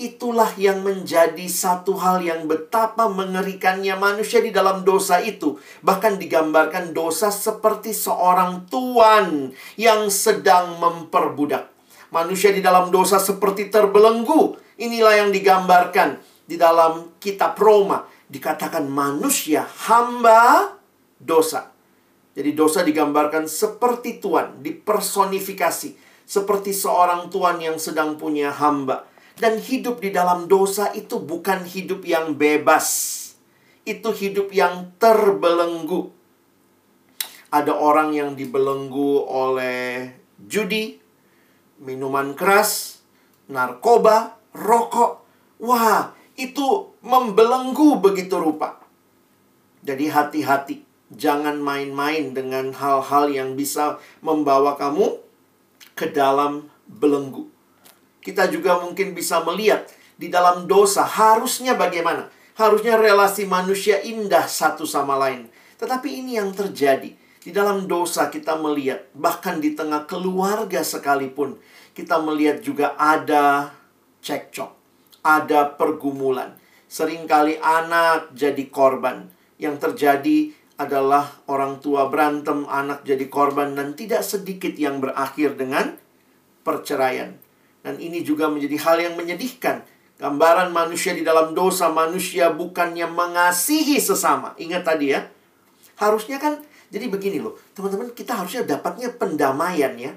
Itulah 0.00 0.56
yang 0.56 0.80
menjadi 0.80 1.44
satu 1.44 1.92
hal 2.00 2.24
yang 2.24 2.48
betapa 2.48 3.12
mengerikannya 3.12 4.00
manusia 4.00 4.40
di 4.40 4.48
dalam 4.48 4.80
dosa 4.80 5.20
itu. 5.20 5.60
Bahkan 5.84 6.16
digambarkan 6.16 6.96
dosa 6.96 7.28
seperti 7.28 7.92
seorang 7.92 8.64
tuan 8.72 9.52
yang 9.76 10.08
sedang 10.08 10.80
memperbudak. 10.80 11.68
Manusia 12.16 12.48
di 12.48 12.64
dalam 12.64 12.88
dosa 12.88 13.20
seperti 13.20 13.68
terbelenggu. 13.68 14.56
Inilah 14.80 15.20
yang 15.20 15.36
digambarkan 15.36 16.16
di 16.48 16.56
dalam 16.56 17.20
kitab 17.20 17.60
Roma. 17.60 18.08
Dikatakan 18.24 18.88
manusia 18.88 19.68
hamba 19.84 20.80
dosa. 21.20 21.76
Jadi 22.32 22.56
dosa 22.56 22.80
digambarkan 22.80 23.44
seperti 23.44 24.16
tuan, 24.16 24.64
dipersonifikasi. 24.64 26.08
Seperti 26.24 26.72
seorang 26.72 27.28
tuan 27.28 27.60
yang 27.60 27.76
sedang 27.76 28.16
punya 28.16 28.48
hamba. 28.48 29.09
Dan 29.40 29.56
hidup 29.56 30.04
di 30.04 30.12
dalam 30.12 30.44
dosa 30.52 30.92
itu 30.92 31.16
bukan 31.16 31.64
hidup 31.64 32.04
yang 32.04 32.36
bebas. 32.36 33.16
Itu 33.88 34.12
hidup 34.12 34.52
yang 34.52 34.92
terbelenggu. 35.00 36.12
Ada 37.48 37.72
orang 37.72 38.12
yang 38.12 38.36
dibelenggu 38.36 39.24
oleh 39.24 40.12
judi, 40.44 41.00
minuman 41.80 42.36
keras, 42.36 43.00
narkoba, 43.48 44.38
rokok. 44.52 45.24
Wah, 45.64 46.12
itu 46.38 46.94
membelenggu 47.02 47.98
begitu 47.98 48.38
rupa. 48.38 48.78
Jadi 49.82 50.12
hati-hati, 50.12 50.84
jangan 51.10 51.58
main-main 51.58 52.36
dengan 52.36 52.70
hal-hal 52.70 53.32
yang 53.32 53.58
bisa 53.58 53.98
membawa 54.22 54.78
kamu 54.78 55.18
ke 55.98 56.12
dalam 56.14 56.70
belenggu. 56.86 57.49
Kita 58.20 58.48
juga 58.52 58.80
mungkin 58.80 59.16
bisa 59.16 59.40
melihat 59.44 59.88
di 60.20 60.28
dalam 60.28 60.68
dosa 60.68 61.04
harusnya 61.04 61.72
bagaimana? 61.74 62.28
Harusnya 62.60 63.00
relasi 63.00 63.48
manusia 63.48 64.04
indah 64.04 64.44
satu 64.44 64.84
sama 64.84 65.16
lain. 65.16 65.48
Tetapi 65.80 66.20
ini 66.20 66.36
yang 66.36 66.52
terjadi. 66.52 67.16
Di 67.40 67.56
dalam 67.56 67.88
dosa 67.88 68.28
kita 68.28 68.60
melihat, 68.60 69.08
bahkan 69.16 69.64
di 69.64 69.72
tengah 69.72 70.04
keluarga 70.04 70.84
sekalipun, 70.84 71.56
kita 71.96 72.20
melihat 72.20 72.60
juga 72.60 72.92
ada 73.00 73.72
cekcok, 74.20 74.76
ada 75.24 75.72
pergumulan. 75.72 76.60
Seringkali 76.84 77.56
anak 77.64 78.36
jadi 78.36 78.68
korban. 78.68 79.32
Yang 79.56 79.88
terjadi 79.88 80.52
adalah 80.76 81.40
orang 81.48 81.80
tua 81.80 82.12
berantem, 82.12 82.68
anak 82.68 83.08
jadi 83.08 83.24
korban, 83.32 83.72
dan 83.72 83.96
tidak 83.96 84.20
sedikit 84.20 84.76
yang 84.76 85.00
berakhir 85.00 85.56
dengan 85.56 85.96
perceraian. 86.60 87.40
Dan 87.80 87.96
ini 87.96 88.20
juga 88.20 88.48
menjadi 88.52 88.76
hal 88.76 88.96
yang 89.00 89.14
menyedihkan. 89.16 89.84
Gambaran 90.20 90.68
manusia 90.76 91.16
di 91.16 91.24
dalam 91.24 91.56
dosa, 91.56 91.88
manusia 91.88 92.52
bukannya 92.52 93.08
mengasihi 93.08 93.96
sesama. 93.96 94.52
Ingat 94.60 94.84
tadi 94.84 95.16
ya, 95.16 95.24
harusnya 95.96 96.36
kan 96.36 96.60
jadi 96.90 97.06
begini 97.06 97.38
loh, 97.38 97.54
teman-teman, 97.72 98.10
kita 98.12 98.34
harusnya 98.34 98.66
dapatnya 98.66 99.14
pendamaian 99.14 99.94
ya. 99.94 100.12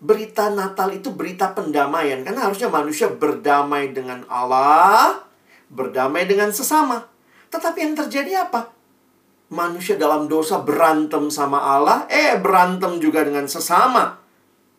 Berita 0.00 0.48
Natal 0.48 0.92
itu 0.96 1.12
berita 1.12 1.52
pendamaian 1.52 2.24
karena 2.24 2.48
harusnya 2.48 2.72
manusia 2.72 3.12
berdamai 3.12 3.92
dengan 3.92 4.24
Allah, 4.32 5.22
berdamai 5.68 6.24
dengan 6.24 6.50
sesama. 6.50 7.04
Tetapi 7.52 7.78
yang 7.84 7.94
terjadi 7.94 8.48
apa? 8.48 8.72
Manusia 9.52 9.94
dalam 9.94 10.26
dosa 10.26 10.58
berantem 10.64 11.30
sama 11.30 11.62
Allah, 11.62 12.08
eh 12.10 12.34
berantem 12.40 12.98
juga 12.98 13.22
dengan 13.22 13.46
sesama. 13.46 14.25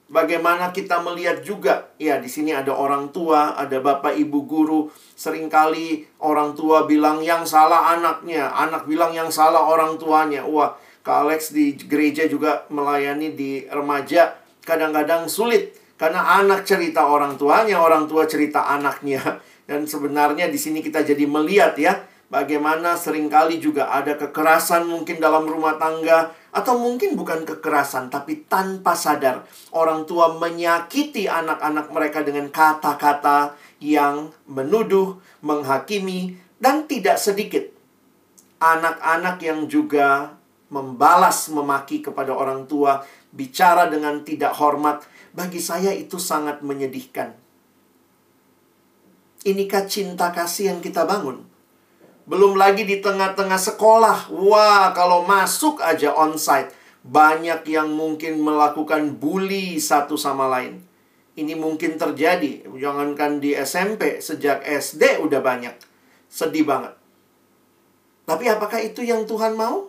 Bagaimana 0.07 0.71
kita 0.71 1.03
melihat 1.03 1.43
juga, 1.43 1.91
ya 1.99 2.15
di 2.15 2.31
sini 2.31 2.55
ada 2.55 2.71
orang 2.71 3.11
tua, 3.11 3.59
ada 3.59 3.83
bapak 3.83 4.15
ibu 4.15 4.47
guru. 4.47 4.87
Seringkali 5.19 6.19
orang 6.23 6.55
tua 6.55 6.87
bilang 6.87 7.19
yang 7.19 7.43
salah 7.43 7.91
anaknya, 7.91 8.47
anak 8.55 8.87
bilang 8.87 9.11
yang 9.11 9.27
salah 9.27 9.67
orang 9.67 9.99
tuanya. 9.99 10.47
Wah, 10.47 10.79
Kak 11.03 11.27
Alex 11.27 11.51
di 11.51 11.75
gereja 11.75 12.23
juga 12.23 12.63
melayani 12.71 13.35
di 13.35 13.67
remaja 13.67 14.39
kadang-kadang 14.63 15.27
sulit 15.27 15.75
karena 15.99 16.39
anak 16.39 16.63
cerita 16.63 17.03
orang 17.03 17.35
tuanya, 17.35 17.83
orang 17.83 18.07
tua 18.07 18.23
cerita 18.27 18.63
anaknya. 18.63 19.43
Dan 19.67 19.83
sebenarnya 19.83 20.47
di 20.47 20.55
sini 20.55 20.79
kita 20.79 21.03
jadi 21.03 21.27
melihat 21.27 21.75
ya, 21.75 21.99
bagaimana 22.27 22.99
sering 22.99 23.31
kali 23.31 23.59
juga 23.59 23.91
ada 23.91 24.15
kekerasan 24.19 24.87
mungkin 24.87 25.19
dalam 25.19 25.47
rumah 25.47 25.79
tangga 25.79 26.31
atau 26.51 26.79
mungkin 26.79 27.15
bukan 27.15 27.47
kekerasan 27.47 28.11
tapi 28.11 28.47
tanpa 28.47 28.97
sadar 28.97 29.47
orang 29.71 30.03
tua 30.03 30.35
menyakiti 30.35 31.29
anak-anak 31.29 31.87
mereka 31.91 32.23
dengan 32.23 32.49
kata-kata 32.51 33.55
yang 33.77 34.33
menuduh, 34.49 35.21
menghakimi 35.45 36.35
dan 36.57 36.89
tidak 36.89 37.21
sedikit 37.21 37.77
anak-anak 38.57 39.37
yang 39.41 39.69
juga 39.69 40.33
membalas 40.67 41.47
memaki 41.47 42.03
kepada 42.03 42.35
orang 42.35 42.67
tua, 42.67 43.05
bicara 43.31 43.87
dengan 43.87 44.25
tidak 44.27 44.57
hormat, 44.59 45.05
bagi 45.31 45.61
saya 45.63 45.95
itu 45.95 46.19
sangat 46.19 46.59
menyedihkan. 46.59 47.37
Inikah 49.47 49.87
cinta 49.87 50.33
kasih 50.35 50.75
yang 50.75 50.79
kita 50.83 51.07
bangun? 51.07 51.56
Belum 52.27 52.59
lagi 52.59 52.83
di 52.83 52.99
tengah-tengah 52.99 53.55
sekolah. 53.55 54.27
Wah, 54.35 54.91
kalau 54.91 55.23
masuk 55.23 55.79
aja 55.79 56.11
onsite, 56.11 56.75
banyak 57.07 57.63
yang 57.71 57.87
mungkin 57.95 58.43
melakukan 58.43 59.15
bully 59.15 59.79
satu 59.79 60.19
sama 60.19 60.51
lain. 60.51 60.83
Ini 61.39 61.55
mungkin 61.55 61.95
terjadi, 61.95 62.67
jangankan 62.67 63.39
di 63.39 63.55
SMP, 63.55 64.19
sejak 64.19 64.59
SD 64.67 65.23
udah 65.23 65.39
banyak. 65.39 65.79
Sedih 66.27 66.67
banget. 66.67 66.99
Tapi 68.27 68.43
apakah 68.51 68.83
itu 68.83 69.07
yang 69.07 69.23
Tuhan 69.23 69.55
mau? 69.55 69.87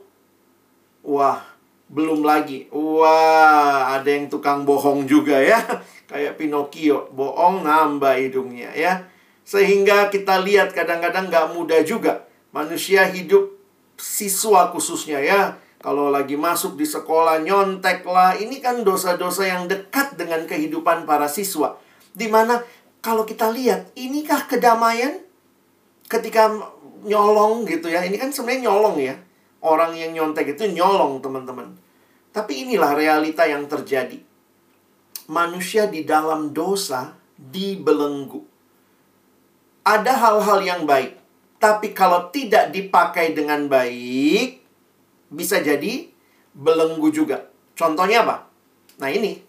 Wah, 1.03 1.43
belum 1.91 2.23
lagi. 2.23 2.71
Wah, 2.71 3.99
ada 3.99 4.07
yang 4.07 4.31
tukang 4.31 4.63
bohong 4.63 5.11
juga 5.11 5.43
ya. 5.43 5.59
Kayak 6.11 6.39
Pinocchio, 6.39 7.11
bohong 7.11 7.67
nambah 7.67 8.15
hidungnya 8.15 8.71
ya. 8.79 9.11
Sehingga 9.43 10.07
kita 10.07 10.39
lihat 10.47 10.71
kadang-kadang 10.71 11.27
nggak 11.27 11.51
mudah 11.51 11.83
juga. 11.83 12.28
Manusia 12.55 13.09
hidup 13.09 13.55
siswa 13.99 14.73
khususnya 14.73 15.21
ya. 15.21 15.57
Kalau 15.79 16.11
lagi 16.11 16.35
masuk 16.35 16.75
di 16.75 16.87
sekolah 16.87 17.39
nyontek 17.43 18.03
lah. 18.03 18.35
Ini 18.35 18.59
kan 18.59 18.83
dosa-dosa 18.83 19.47
yang 19.47 19.71
dekat 19.71 20.19
dengan 20.19 20.43
kehidupan 20.45 21.07
para 21.07 21.31
siswa. 21.31 21.79
Di 22.11 22.27
mana 22.27 22.61
kalau 22.99 23.23
kita 23.23 23.49
lihat, 23.55 23.95
inikah 23.95 24.51
kedamaian 24.51 25.23
ketika 26.11 26.51
nyolong 27.07 27.63
gitu 27.69 27.87
ya. 27.87 28.03
Ini 28.03 28.19
kan 28.19 28.35
sebenarnya 28.35 28.67
nyolong 28.67 28.97
ya 28.99 29.15
orang 29.63 29.95
yang 29.99 30.15
nyontek 30.15 30.55
itu 30.55 30.71
nyolong 30.71 31.19
teman-teman. 31.19 31.75
Tapi 32.31 32.69
inilah 32.69 32.95
realita 32.95 33.49
yang 33.49 33.67
terjadi. 33.67 34.21
Manusia 35.29 35.91
di 35.91 36.07
dalam 36.07 36.55
dosa 36.55 37.17
dibelenggu. 37.37 38.45
Ada 39.85 40.13
hal-hal 40.13 40.61
yang 40.65 40.83
baik, 40.85 41.17
tapi 41.59 41.91
kalau 41.91 42.31
tidak 42.31 42.71
dipakai 42.71 43.35
dengan 43.35 43.67
baik, 43.67 44.63
bisa 45.29 45.59
jadi 45.59 46.07
belenggu 46.55 47.11
juga. 47.11 47.51
Contohnya 47.75 48.23
apa? 48.23 48.47
Nah 48.99 49.11
ini, 49.11 49.43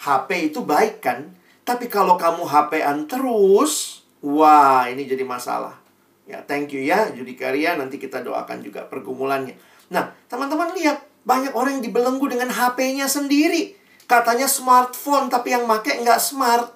HP 0.00 0.52
itu 0.52 0.64
baik 0.64 1.04
kan? 1.04 1.32
Tapi 1.64 1.88
kalau 1.88 2.20
kamu 2.20 2.44
HP-an 2.44 3.08
terus, 3.08 4.04
wah 4.20 4.84
ini 4.88 5.08
jadi 5.08 5.24
masalah. 5.24 5.80
Ya, 6.24 6.40
thank 6.44 6.72
you 6.72 6.80
ya 6.80 7.12
Judikaria, 7.12 7.76
nanti 7.76 8.00
kita 8.00 8.24
doakan 8.24 8.64
juga 8.64 8.84
pergumulannya. 8.88 9.56
Nah, 9.92 10.12
teman-teman 10.28 10.72
lihat, 10.72 11.04
banyak 11.24 11.52
orang 11.52 11.80
yang 11.80 11.84
dibelenggu 11.84 12.24
dengan 12.28 12.48
HP-nya 12.48 13.08
sendiri. 13.08 13.76
Katanya 14.04 14.48
smartphone, 14.48 15.32
tapi 15.32 15.52
yang 15.56 15.64
make 15.68 15.88
nggak 15.88 16.20
smart. 16.20 16.72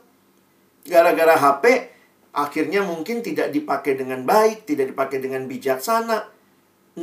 Gara-gara 0.89 1.37
HP, 1.37 1.93
akhirnya 2.39 2.87
mungkin 2.87 3.19
tidak 3.19 3.51
dipakai 3.51 3.99
dengan 3.99 4.23
baik, 4.23 4.63
tidak 4.63 4.95
dipakai 4.95 5.19
dengan 5.19 5.51
bijaksana. 5.51 6.31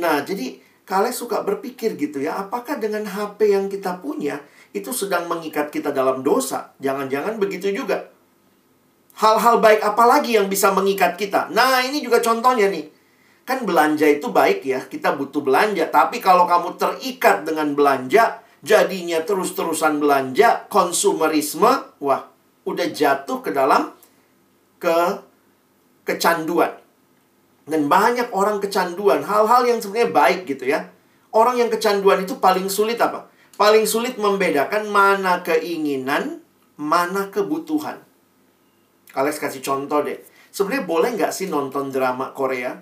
Nah, 0.00 0.16
jadi 0.24 0.56
kalian 0.88 1.12
suka 1.12 1.44
berpikir 1.44 2.00
gitu 2.00 2.24
ya, 2.24 2.40
apakah 2.40 2.80
dengan 2.80 3.04
HP 3.04 3.52
yang 3.52 3.68
kita 3.68 4.00
punya, 4.00 4.40
itu 4.72 4.88
sedang 4.96 5.28
mengikat 5.28 5.68
kita 5.68 5.92
dalam 5.92 6.24
dosa? 6.24 6.72
Jangan-jangan 6.80 7.36
begitu 7.36 7.68
juga. 7.72 8.08
Hal-hal 9.16 9.60
baik 9.60 9.80
apa 9.80 10.04
lagi 10.04 10.36
yang 10.36 10.48
bisa 10.48 10.72
mengikat 10.72 11.16
kita? 11.16 11.48
Nah, 11.52 11.84
ini 11.84 12.00
juga 12.04 12.20
contohnya 12.20 12.68
nih. 12.68 12.92
Kan 13.46 13.64
belanja 13.64 14.04
itu 14.10 14.28
baik 14.28 14.66
ya, 14.66 14.84
kita 14.84 15.16
butuh 15.16 15.40
belanja. 15.40 15.88
Tapi 15.88 16.20
kalau 16.20 16.44
kamu 16.44 16.76
terikat 16.76 17.46
dengan 17.48 17.72
belanja, 17.72 18.44
jadinya 18.60 19.22
terus-terusan 19.24 20.02
belanja, 20.02 20.68
konsumerisme, 20.68 21.96
wah, 22.02 22.28
udah 22.66 22.86
jatuh 22.90 23.40
ke 23.40 23.54
dalam 23.54 23.96
ke 24.76 25.25
kecanduan. 26.06 26.78
Dan 27.66 27.90
banyak 27.90 28.30
orang 28.30 28.62
kecanduan, 28.62 29.26
hal-hal 29.26 29.66
yang 29.66 29.82
sebenarnya 29.82 30.14
baik 30.14 30.46
gitu 30.46 30.70
ya. 30.70 30.86
Orang 31.34 31.58
yang 31.58 31.66
kecanduan 31.66 32.22
itu 32.22 32.38
paling 32.38 32.70
sulit 32.70 32.96
apa? 33.02 33.26
Paling 33.58 33.84
sulit 33.84 34.14
membedakan 34.16 34.86
mana 34.86 35.42
keinginan, 35.42 36.46
mana 36.78 37.28
kebutuhan. 37.34 37.98
Alex 39.18 39.42
kasih 39.42 39.60
contoh 39.60 40.06
deh. 40.06 40.22
Sebenarnya 40.54 40.84
boleh 40.86 41.08
nggak 41.18 41.32
sih 41.34 41.50
nonton 41.50 41.90
drama 41.90 42.30
Korea? 42.30 42.78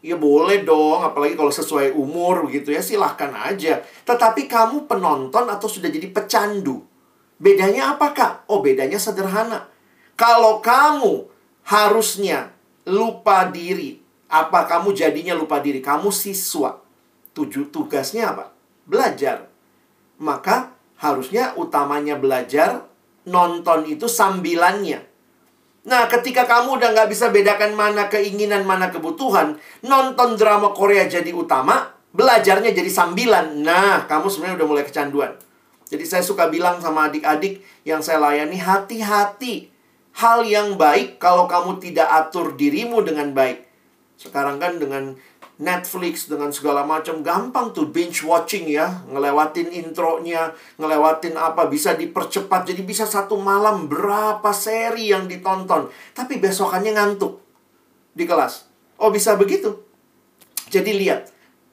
Ya 0.00 0.16
boleh 0.16 0.64
dong, 0.64 1.04
apalagi 1.04 1.36
kalau 1.36 1.52
sesuai 1.52 1.92
umur 1.92 2.48
begitu 2.48 2.72
ya, 2.72 2.80
silahkan 2.80 3.34
aja. 3.36 3.84
Tetapi 4.08 4.48
kamu 4.48 4.88
penonton 4.88 5.44
atau 5.44 5.68
sudah 5.68 5.92
jadi 5.92 6.08
pecandu? 6.08 6.80
Bedanya 7.36 7.96
apa 7.96 8.12
kak? 8.12 8.32
Oh 8.52 8.64
bedanya 8.64 8.96
sederhana. 8.96 9.68
Kalau 10.16 10.60
kamu 10.60 11.28
harusnya 11.70 12.50
lupa 12.90 13.46
diri, 13.46 14.02
apa 14.26 14.66
kamu 14.66 14.90
jadinya 14.90 15.38
lupa 15.38 15.62
diri? 15.62 15.78
Kamu 15.78 16.10
siswa. 16.10 16.82
Tujuh 17.30 17.70
tugasnya 17.70 18.34
apa? 18.34 18.50
Belajar. 18.90 19.46
Maka 20.18 20.74
harusnya 20.98 21.54
utamanya 21.54 22.18
belajar, 22.18 22.90
nonton 23.22 23.86
itu 23.86 24.10
sambilannya. 24.10 25.06
Nah, 25.86 26.10
ketika 26.10 26.44
kamu 26.44 26.76
udah 26.76 26.92
nggak 26.92 27.08
bisa 27.08 27.32
bedakan 27.32 27.72
mana 27.72 28.10
keinginan, 28.10 28.66
mana 28.66 28.92
kebutuhan, 28.92 29.56
nonton 29.86 30.36
drama 30.36 30.74
Korea 30.76 31.08
jadi 31.08 31.32
utama, 31.32 31.88
belajarnya 32.12 32.74
jadi 32.74 32.90
sambilan. 32.90 33.62
Nah, 33.62 34.04
kamu 34.10 34.26
sebenarnya 34.28 34.60
udah 34.60 34.68
mulai 34.68 34.84
kecanduan. 34.84 35.32
Jadi 35.88 36.04
saya 36.04 36.20
suka 36.20 36.52
bilang 36.52 36.82
sama 36.82 37.08
adik-adik 37.08 37.64
yang 37.86 38.04
saya 38.04 38.20
layani, 38.20 38.60
hati-hati. 38.60 39.69
Hal 40.18 40.42
yang 40.42 40.74
baik 40.74 41.22
kalau 41.22 41.46
kamu 41.46 41.78
tidak 41.78 42.08
atur 42.10 42.58
dirimu 42.58 43.04
dengan 43.06 43.30
baik. 43.30 43.66
Sekarang 44.18 44.60
kan 44.60 44.76
dengan 44.76 45.16
Netflix 45.60 46.24
dengan 46.24 46.48
segala 46.56 46.88
macam 46.88 47.20
gampang 47.20 47.76
tuh 47.76 47.92
binge 47.92 48.24
watching 48.24 48.64
ya, 48.64 49.04
ngelewatin 49.12 49.68
intronya, 49.68 50.56
ngelewatin 50.80 51.36
apa 51.36 51.68
bisa 51.68 51.92
dipercepat 51.92 52.64
jadi 52.72 52.80
bisa 52.80 53.04
satu 53.04 53.36
malam 53.36 53.84
berapa 53.84 54.48
seri 54.56 55.12
yang 55.12 55.28
ditonton, 55.28 55.92
tapi 56.16 56.40
besokannya 56.40 56.96
ngantuk 56.96 57.44
di 58.16 58.24
kelas. 58.24 58.72
Oh, 58.96 59.12
bisa 59.12 59.36
begitu. 59.36 59.84
Jadi 60.72 60.96
lihat, 60.96 61.28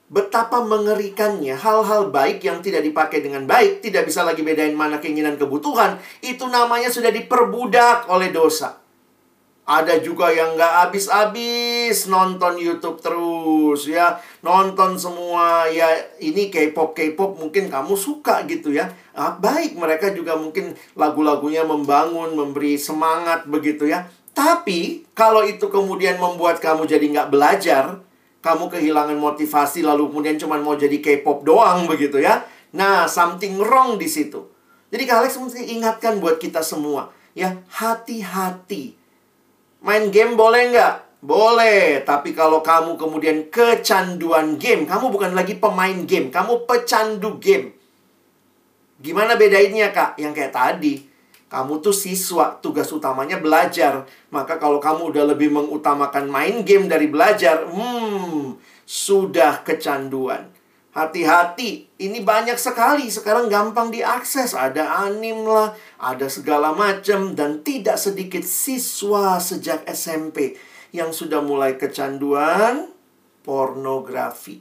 betapa 0.08 0.64
mengerikannya 0.64 1.52
hal-hal 1.52 2.08
baik 2.16 2.40
yang 2.40 2.64
tidak 2.64 2.84
dipakai 2.88 3.20
dengan 3.20 3.44
baik, 3.44 3.84
tidak 3.84 4.08
bisa 4.08 4.24
lagi 4.24 4.40
bedain 4.40 4.72
mana 4.72 5.04
keinginan 5.04 5.36
kebutuhan, 5.36 6.00
itu 6.24 6.48
namanya 6.48 6.88
sudah 6.88 7.12
diperbudak 7.12 8.08
oleh 8.08 8.32
dosa. 8.32 8.80
Ada 9.68 10.00
juga 10.00 10.32
yang 10.32 10.56
nggak 10.56 10.74
habis-habis 10.88 12.08
nonton 12.08 12.56
YouTube 12.56 13.04
terus 13.04 13.84
ya, 13.84 14.16
nonton 14.40 14.96
semua 14.96 15.68
ya 15.68 15.92
ini 16.24 16.48
K-pop 16.48 16.96
K-pop 16.96 17.36
mungkin 17.36 17.68
kamu 17.68 18.00
suka 18.00 18.48
gitu 18.48 18.72
ya. 18.72 18.88
Ah, 19.12 19.36
baik 19.36 19.76
mereka 19.76 20.16
juga 20.16 20.40
mungkin 20.40 20.72
lagu-lagunya 20.96 21.68
membangun, 21.68 22.32
memberi 22.32 22.80
semangat 22.80 23.44
begitu 23.44 23.92
ya. 23.92 24.08
Tapi 24.32 25.04
kalau 25.12 25.44
itu 25.44 25.68
kemudian 25.68 26.16
membuat 26.16 26.64
kamu 26.64 26.88
jadi 26.88 27.04
nggak 27.04 27.28
belajar, 27.28 28.07
kamu 28.40 28.70
kehilangan 28.70 29.18
motivasi 29.18 29.82
lalu 29.82 30.08
kemudian 30.12 30.38
cuma 30.38 30.56
mau 30.62 30.78
jadi 30.78 30.98
K-pop 31.02 31.42
doang 31.44 31.90
begitu 31.90 32.22
ya. 32.22 32.46
Nah, 32.76 33.10
something 33.10 33.58
wrong 33.58 33.98
di 33.98 34.06
situ. 34.06 34.46
Jadi 34.88 35.04
Kak 35.04 35.24
Alex 35.24 35.36
mesti 35.40 35.68
ingatkan 35.76 36.20
buat 36.24 36.40
kita 36.40 36.64
semua, 36.64 37.12
ya 37.36 37.60
hati-hati. 37.68 38.96
Main 39.84 40.12
game 40.12 40.40
boleh 40.40 40.72
nggak? 40.72 40.94
Boleh, 41.18 42.06
tapi 42.06 42.32
kalau 42.38 42.62
kamu 42.62 42.94
kemudian 42.94 43.50
kecanduan 43.50 44.62
game, 44.62 44.86
kamu 44.86 45.10
bukan 45.10 45.34
lagi 45.34 45.58
pemain 45.58 46.06
game, 46.06 46.30
kamu 46.30 46.70
pecandu 46.70 47.42
game. 47.42 47.74
Gimana 49.02 49.34
bedainnya 49.34 49.90
kak? 49.90 50.16
Yang 50.22 50.34
kayak 50.38 50.54
tadi, 50.54 51.07
kamu 51.48 51.80
tuh 51.80 51.96
siswa, 51.96 52.60
tugas 52.60 52.92
utamanya 52.92 53.40
belajar. 53.40 54.04
Maka 54.36 54.60
kalau 54.60 54.84
kamu 54.84 55.16
udah 55.16 55.24
lebih 55.32 55.48
mengutamakan 55.48 56.28
main 56.28 56.68
game 56.68 56.92
dari 56.92 57.08
belajar, 57.08 57.64
hmm, 57.72 58.60
sudah 58.84 59.64
kecanduan. 59.64 60.52
Hati-hati, 60.92 61.88
ini 62.04 62.20
banyak 62.20 62.60
sekali. 62.60 63.08
Sekarang 63.08 63.48
gampang 63.48 63.88
diakses. 63.96 64.52
Ada 64.52 65.08
anim 65.08 65.48
lah, 65.48 65.72
ada 65.96 66.28
segala 66.28 66.76
macam. 66.76 67.32
Dan 67.32 67.64
tidak 67.64 67.96
sedikit 67.96 68.44
siswa 68.44 69.40
sejak 69.40 69.88
SMP 69.88 70.60
yang 70.92 71.16
sudah 71.16 71.40
mulai 71.40 71.80
kecanduan 71.80 72.92
pornografi. 73.48 74.60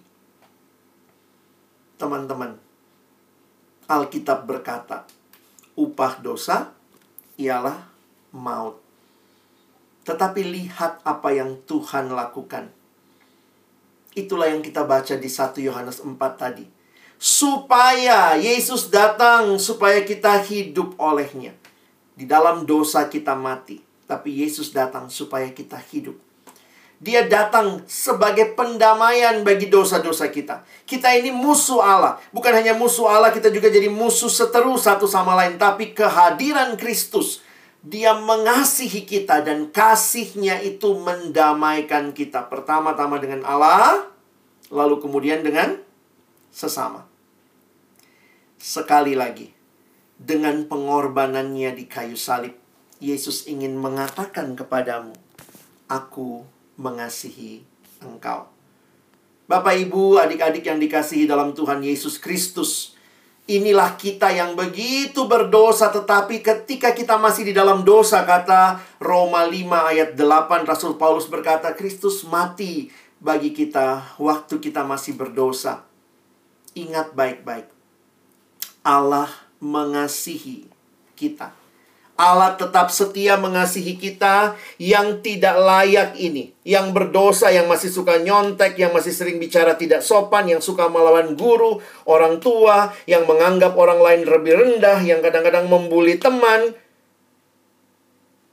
Teman-teman, 1.99 2.61
Alkitab 3.91 4.45
berkata, 4.45 5.09
upah 5.75 6.21
dosa 6.21 6.76
ialah 7.37 7.89
maut. 8.33 8.81
Tetapi 10.05 10.41
lihat 10.45 11.03
apa 11.03 11.33
yang 11.33 11.61
Tuhan 11.67 12.13
lakukan. 12.13 12.71
Itulah 14.17 14.49
yang 14.49 14.65
kita 14.65 14.89
baca 14.89 15.15
di 15.19 15.29
1 15.29 15.61
Yohanes 15.61 16.01
4 16.01 16.17
tadi. 16.37 16.65
Supaya 17.17 18.37
Yesus 18.37 18.89
datang, 18.89 19.61
supaya 19.61 20.01
kita 20.05 20.41
hidup 20.41 20.97
olehnya. 20.97 21.53
Di 22.17 22.25
dalam 22.25 22.65
dosa 22.65 23.09
kita 23.13 23.37
mati. 23.37 23.85
Tapi 24.07 24.41
Yesus 24.41 24.73
datang 24.73 25.11
supaya 25.11 25.51
kita 25.53 25.77
hidup. 25.93 26.26
Dia 26.97 27.29
datang 27.29 27.85
sebagai 27.85 28.57
pendamaian 28.57 29.45
bagi 29.45 29.69
dosa-dosa 29.69 30.33
kita. 30.33 30.65
Kita 30.89 31.13
ini 31.13 31.29
musuh 31.29 31.85
Allah. 31.85 32.17
Bukan 32.33 32.49
hanya 32.57 32.73
musuh 32.73 33.05
Allah, 33.05 33.29
kita 33.29 33.53
juga 33.53 33.69
jadi 33.69 33.93
musuh 33.93 34.33
seteru 34.33 34.81
satu 34.81 35.05
sama 35.05 35.37
lain. 35.37 35.61
Tapi 35.61 35.93
kehadiran 35.93 36.73
Kristus, 36.81 37.45
dia 37.85 38.17
mengasihi 38.17 39.05
kita 39.05 39.45
dan 39.45 39.69
kasihnya 39.69 40.65
itu 40.65 40.97
mendamaikan 40.97 42.17
kita. 42.17 42.49
Pertama-tama 42.49 43.21
dengan 43.21 43.45
Allah, 43.45 44.09
lalu 44.73 44.97
kemudian 44.97 45.45
dengan 45.45 45.77
sesama. 46.49 47.05
Sekali 48.57 49.13
lagi, 49.13 49.53
dengan 50.17 50.65
pengorbanannya 50.65 51.77
di 51.77 51.85
kayu 51.85 52.17
salib, 52.17 52.57
Yesus 53.05 53.45
ingin 53.45 53.77
mengatakan 53.77 54.57
kepadamu, 54.57 55.13
Aku 55.87 56.56
mengasihi 56.77 57.65
engkau. 58.05 58.49
Bapak, 59.47 59.79
Ibu, 59.79 60.19
adik-adik 60.21 60.67
yang 60.67 60.79
dikasihi 60.83 61.25
dalam 61.25 61.55
Tuhan 61.55 61.79
Yesus 61.81 62.19
Kristus, 62.19 62.99
inilah 63.47 63.95
kita 63.95 64.35
yang 64.35 64.59
begitu 64.59 65.25
berdosa, 65.31 65.89
tetapi 65.89 66.43
ketika 66.43 66.91
kita 66.91 67.15
masih 67.15 67.51
di 67.51 67.55
dalam 67.55 67.87
dosa, 67.87 68.27
kata 68.27 68.83
Roma 68.99 69.47
5 69.47 69.91
ayat 69.95 70.11
8, 70.19 70.67
Rasul 70.67 70.99
Paulus 70.99 71.31
berkata, 71.31 71.71
Kristus 71.79 72.27
mati 72.27 72.91
bagi 73.23 73.55
kita 73.55 74.19
waktu 74.19 74.59
kita 74.59 74.83
masih 74.83 75.15
berdosa. 75.15 75.87
Ingat 76.77 77.15
baik-baik, 77.15 77.71
Allah 78.83 79.31
mengasihi 79.63 80.69
kita 81.17 81.66
Allah 82.17 82.57
tetap 82.57 82.89
setia 82.89 83.37
mengasihi 83.37 84.01
kita 84.01 84.57
yang 84.81 85.21
tidak 85.21 85.53
layak 85.61 86.17
ini. 86.17 86.57
Yang 86.65 86.97
berdosa, 86.97 87.53
yang 87.53 87.69
masih 87.69 87.93
suka 87.93 88.17
nyontek, 88.17 88.73
yang 88.81 88.97
masih 88.97 89.13
sering 89.13 89.37
bicara 89.37 89.77
tidak 89.77 90.01
sopan, 90.01 90.49
yang 90.49 90.65
suka 90.65 90.89
melawan 90.89 91.37
guru, 91.37 91.77
orang 92.09 92.41
tua, 92.41 92.89
yang 93.05 93.29
menganggap 93.29 93.77
orang 93.77 94.01
lain 94.01 94.25
lebih 94.25 94.57
rendah, 94.57 95.05
yang 95.05 95.21
kadang-kadang 95.21 95.69
membuli 95.69 96.17
teman. 96.17 96.73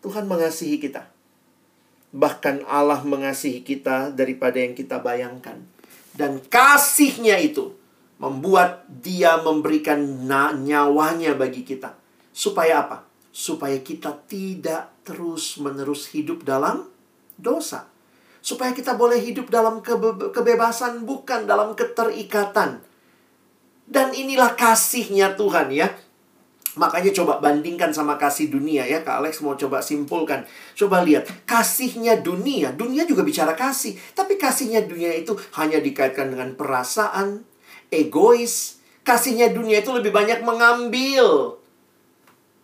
Tuhan 0.04 0.28
mengasihi 0.28 0.84
kita. 0.84 1.08
Bahkan 2.12 2.68
Allah 2.68 3.00
mengasihi 3.08 3.64
kita 3.64 4.12
daripada 4.12 4.60
yang 4.60 4.76
kita 4.76 5.00
bayangkan. 5.00 5.64
Dan 6.12 6.44
kasihnya 6.52 7.40
itu 7.40 7.72
membuat 8.20 8.84
dia 8.92 9.40
memberikan 9.40 10.04
nyawanya 10.60 11.32
bagi 11.40 11.64
kita. 11.64 11.96
Supaya 12.36 12.84
apa? 12.84 13.13
Supaya 13.34 13.82
kita 13.82 14.14
tidak 14.30 14.94
terus-menerus 15.02 16.14
hidup 16.14 16.46
dalam 16.46 16.86
dosa. 17.34 17.90
Supaya 18.46 18.78
kita 18.78 18.94
boleh 18.94 19.18
hidup 19.18 19.50
dalam 19.50 19.82
kebe 19.82 20.30
kebebasan, 20.30 21.02
bukan 21.10 21.50
dalam 21.50 21.74
keterikatan. 21.74 22.78
Dan 23.90 24.14
inilah 24.14 24.54
kasihnya 24.54 25.34
Tuhan 25.34 25.74
ya. 25.74 25.90
Makanya 26.74 27.14
coba 27.14 27.38
bandingkan 27.38 27.94
sama 27.94 28.18
kasih 28.18 28.50
dunia 28.50 28.82
ya 28.90 29.06
Kak 29.06 29.22
Alex 29.22 29.46
mau 29.46 29.54
coba 29.54 29.78
simpulkan 29.78 30.42
Coba 30.74 31.06
lihat 31.06 31.30
Kasihnya 31.46 32.26
dunia 32.26 32.74
Dunia 32.74 33.06
juga 33.06 33.22
bicara 33.22 33.54
kasih 33.54 33.94
Tapi 34.18 34.42
kasihnya 34.42 34.82
dunia 34.90 35.14
itu 35.14 35.38
hanya 35.54 35.78
dikaitkan 35.78 36.34
dengan 36.34 36.58
perasaan 36.58 37.46
Egois 37.94 38.82
Kasihnya 39.06 39.54
dunia 39.54 39.86
itu 39.86 39.94
lebih 39.94 40.10
banyak 40.10 40.42
mengambil 40.42 41.62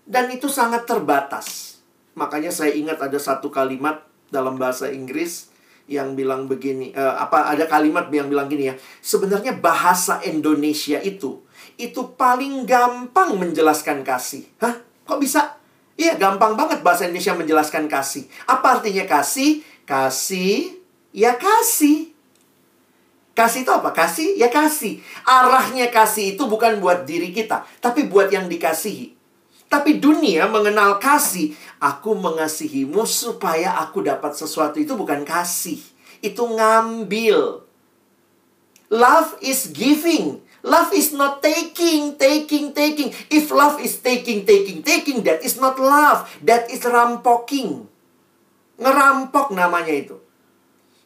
dan 0.09 0.33
itu 0.33 0.49
sangat 0.49 0.89
terbatas. 0.89 1.77
Makanya 2.17 2.49
saya 2.49 2.73
ingat 2.73 2.97
ada 2.97 3.21
satu 3.21 3.53
kalimat 3.53 4.01
dalam 4.33 4.57
bahasa 4.57 4.89
Inggris 4.89 5.53
yang 5.85 6.17
bilang 6.17 6.49
begini, 6.49 6.93
uh, 6.97 7.21
apa 7.21 7.49
ada 7.49 7.69
kalimat 7.69 8.09
yang 8.09 8.27
bilang 8.27 8.49
gini 8.49 8.73
ya. 8.73 8.75
Sebenarnya 9.05 9.53
bahasa 9.53 10.17
Indonesia 10.25 10.97
itu 10.99 11.45
itu 11.79 12.01
paling 12.17 12.67
gampang 12.67 13.39
menjelaskan 13.39 14.03
kasih. 14.03 14.43
Hah? 14.59 14.81
Kok 15.07 15.21
bisa? 15.21 15.55
Iya, 15.95 16.19
gampang 16.19 16.59
banget 16.59 16.83
bahasa 16.83 17.07
Indonesia 17.07 17.35
menjelaskan 17.37 17.87
kasih. 17.87 18.27
Apa 18.49 18.79
artinya 18.79 19.07
kasih? 19.07 19.63
Kasih 19.87 20.79
ya 21.15 21.39
kasih. 21.39 22.11
Kasih 23.35 23.63
itu 23.63 23.71
apa? 23.71 23.95
Kasih 23.95 24.35
ya 24.35 24.51
kasih. 24.51 24.99
Arahnya 25.23 25.87
kasih 25.87 26.35
itu 26.35 26.43
bukan 26.47 26.83
buat 26.83 27.07
diri 27.07 27.31
kita, 27.31 27.63
tapi 27.79 28.11
buat 28.11 28.27
yang 28.27 28.51
dikasihi. 28.51 29.18
Tapi 29.69 30.01
dunia 30.01 30.49
mengenal 30.49 30.97
kasih. 30.97 31.53
Aku 31.77 32.17
mengasihimu 32.17 33.05
supaya 33.05 33.77
aku 33.79 34.01
dapat 34.01 34.33
sesuatu 34.33 34.81
itu 34.81 34.97
bukan 34.97 35.21
kasih. 35.21 35.77
Itu 36.19 36.49
ngambil. 36.49 37.63
Love 38.89 39.37
is 39.45 39.69
giving. 39.69 40.41
Love 40.65 40.91
is 40.91 41.15
not 41.15 41.39
taking, 41.39 42.19
taking, 42.19 42.75
taking. 42.75 43.15
If 43.31 43.47
love 43.53 43.79
is 43.79 44.01
taking, 44.03 44.43
taking, 44.43 44.83
taking, 44.83 45.23
that 45.23 45.39
is 45.39 45.55
not 45.55 45.79
love. 45.79 46.27
That 46.43 46.67
is 46.67 46.83
rampoking. 46.83 47.87
Ngerampok 48.75 49.55
namanya 49.55 49.93
itu. 49.95 50.19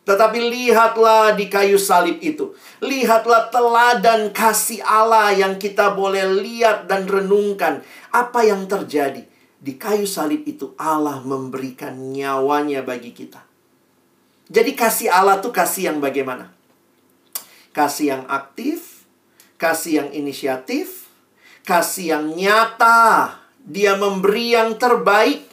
Tetapi 0.04 0.39
lihatlah 0.52 1.32
di 1.39 1.48
kayu 1.48 1.80
salib 1.80 2.20
itu. 2.20 2.52
Lihatlah 2.84 3.48
teladan 3.48 4.36
kasih 4.36 4.84
Allah 4.84 5.32
yang 5.32 5.56
kita 5.56 5.96
boleh 5.96 6.28
lihat 6.44 6.92
dan 6.92 7.08
renungkan. 7.08 7.80
Apa 8.12 8.44
yang 8.44 8.68
terjadi? 8.68 9.24
Di 9.63 9.80
kayu 9.80 10.04
salib 10.04 10.44
itu 10.44 10.76
Allah 10.76 11.24
memberikan 11.24 11.96
nyawanya 11.96 12.84
bagi 12.84 13.16
kita. 13.16 13.48
Jadi 14.52 14.76
kasih 14.76 15.08
Allah 15.08 15.39
tuh 15.39 15.56
kasih 15.56 15.96
yang 15.96 16.04
bagaimana? 16.04 16.52
Kasih 17.72 18.12
yang 18.12 18.24
aktif, 18.28 19.08
kasih 19.56 20.04
yang 20.04 20.10
inisiatif, 20.12 21.08
kasih 21.63 22.20
yang 22.20 22.26
nyata. 22.36 23.39
Dia 23.63 23.96
memberi 23.96 24.52
yang 24.52 24.76
terbaik 24.76 25.53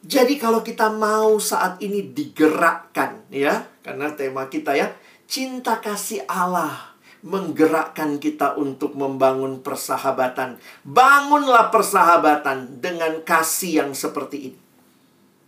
jadi 0.00 0.40
kalau 0.40 0.64
kita 0.64 0.88
mau 0.88 1.36
saat 1.36 1.76
ini 1.84 2.00
digerakkan 2.16 3.28
ya, 3.28 3.68
karena 3.84 4.16
tema 4.16 4.48
kita 4.48 4.72
ya, 4.72 4.96
cinta 5.28 5.76
kasih 5.76 6.24
Allah 6.24 6.96
menggerakkan 7.20 8.16
kita 8.16 8.56
untuk 8.56 8.96
membangun 8.96 9.60
persahabatan. 9.60 10.56
Bangunlah 10.88 11.68
persahabatan 11.68 12.80
dengan 12.80 13.20
kasih 13.20 13.84
yang 13.84 13.92
seperti 13.92 14.52
ini. 14.52 14.60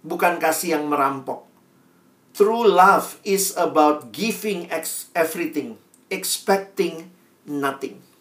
Bukan 0.04 0.36
kasih 0.36 0.76
yang 0.76 0.84
merampok. 0.92 1.48
True 2.36 2.68
love 2.68 3.16
is 3.24 3.56
about 3.56 4.12
giving 4.12 4.68
everything, 5.16 5.80
expecting 6.12 7.08
nothing. 7.48 8.11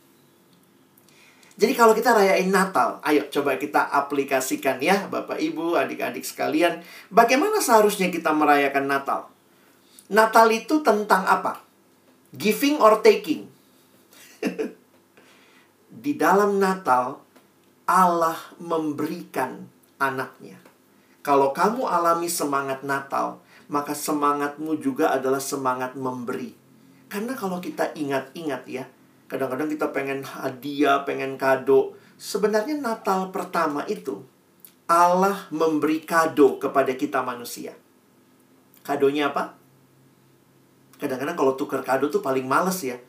Jadi 1.61 1.77
kalau 1.77 1.93
kita 1.93 2.17
rayain 2.17 2.49
Natal, 2.49 2.97
ayo 3.05 3.29
coba 3.29 3.53
kita 3.61 3.85
aplikasikan 3.93 4.81
ya 4.81 5.05
Bapak 5.05 5.37
Ibu, 5.37 5.77
adik-adik 5.77 6.25
sekalian. 6.25 6.81
Bagaimana 7.13 7.61
seharusnya 7.61 8.09
kita 8.09 8.33
merayakan 8.33 8.89
Natal? 8.89 9.29
Natal 10.09 10.49
itu 10.49 10.81
tentang 10.81 11.21
apa? 11.21 11.61
Giving 12.33 12.81
or 12.81 13.05
taking? 13.05 13.45
Di 16.03 16.17
dalam 16.17 16.57
Natal, 16.57 17.21
Allah 17.85 18.41
memberikan 18.57 19.69
anaknya. 20.01 20.57
Kalau 21.21 21.53
kamu 21.53 21.85
alami 21.85 22.25
semangat 22.25 22.81
Natal, 22.81 23.37
maka 23.69 23.93
semangatmu 23.93 24.81
juga 24.81 25.13
adalah 25.13 25.37
semangat 25.37 25.93
memberi. 25.93 26.57
Karena 27.05 27.37
kalau 27.37 27.61
kita 27.61 27.93
ingat-ingat 27.93 28.65
ya, 28.65 28.89
Kadang-kadang 29.31 29.71
kita 29.71 29.95
pengen 29.95 30.27
hadiah, 30.27 31.07
pengen 31.07 31.39
kado. 31.39 31.95
Sebenarnya 32.19 32.75
Natal 32.75 33.31
pertama 33.31 33.87
itu 33.87 34.27
Allah 34.91 35.47
memberi 35.55 36.03
kado 36.03 36.59
kepada 36.59 36.91
kita 36.99 37.23
manusia. 37.23 37.71
Kadonya 38.83 39.31
apa? 39.31 39.55
Kadang-kadang 40.99 41.39
kalau 41.39 41.55
tuker 41.55 41.79
kado 41.79 42.11
tuh 42.11 42.19
paling 42.19 42.43
males 42.43 42.75
ya. 42.83 42.99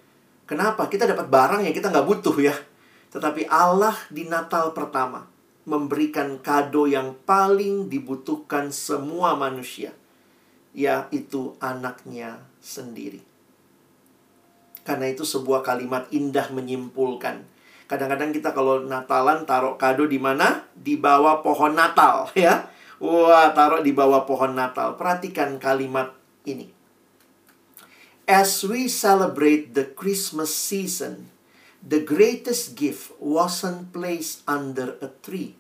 Kenapa? 0.47 0.87
Kita 0.87 1.11
dapat 1.11 1.27
barang 1.27 1.67
yang 1.67 1.75
kita 1.75 1.91
nggak 1.91 2.07
butuh 2.07 2.39
ya. 2.39 2.55
Tetapi 3.11 3.51
Allah 3.51 3.99
di 4.07 4.31
Natal 4.31 4.71
pertama 4.71 5.27
memberikan 5.67 6.39
kado 6.39 6.87
yang 6.87 7.19
paling 7.27 7.91
dibutuhkan 7.91 8.71
semua 8.71 9.35
manusia. 9.35 9.91
Yaitu 10.71 11.59
anaknya 11.59 12.47
sendiri. 12.63 13.32
Karena 14.83 15.07
itu 15.11 15.23
sebuah 15.23 15.63
kalimat 15.63 16.11
indah 16.11 16.51
menyimpulkan. 16.51 17.47
Kadang-kadang 17.87 18.33
kita 18.33 18.57
kalau 18.57 18.83
Natalan 18.83 19.45
taruh 19.45 19.77
kado 19.77 20.09
di 20.09 20.17
mana? 20.17 20.65
Di 20.73 20.99
bawah 20.99 21.45
pohon 21.45 21.77
Natal, 21.77 22.31
ya. 22.39 22.67
Wah, 23.03 23.51
taruh 23.53 23.83
di 23.83 23.91
bawah 23.95 24.25
pohon 24.25 24.55
Natal. 24.55 24.95
Perhatikan 24.97 25.59
kalimat 25.59 26.15
ini. 26.49 26.71
As 28.31 28.63
we 28.63 28.87
celebrate 28.87 29.75
the 29.75 29.83
Christmas 29.85 30.55
season, 30.55 31.29
the 31.83 31.99
greatest 31.99 32.79
gift 32.79 33.11
wasn't 33.19 33.91
placed 33.91 34.47
under 34.47 34.95
a 35.03 35.11
tree, 35.21 35.59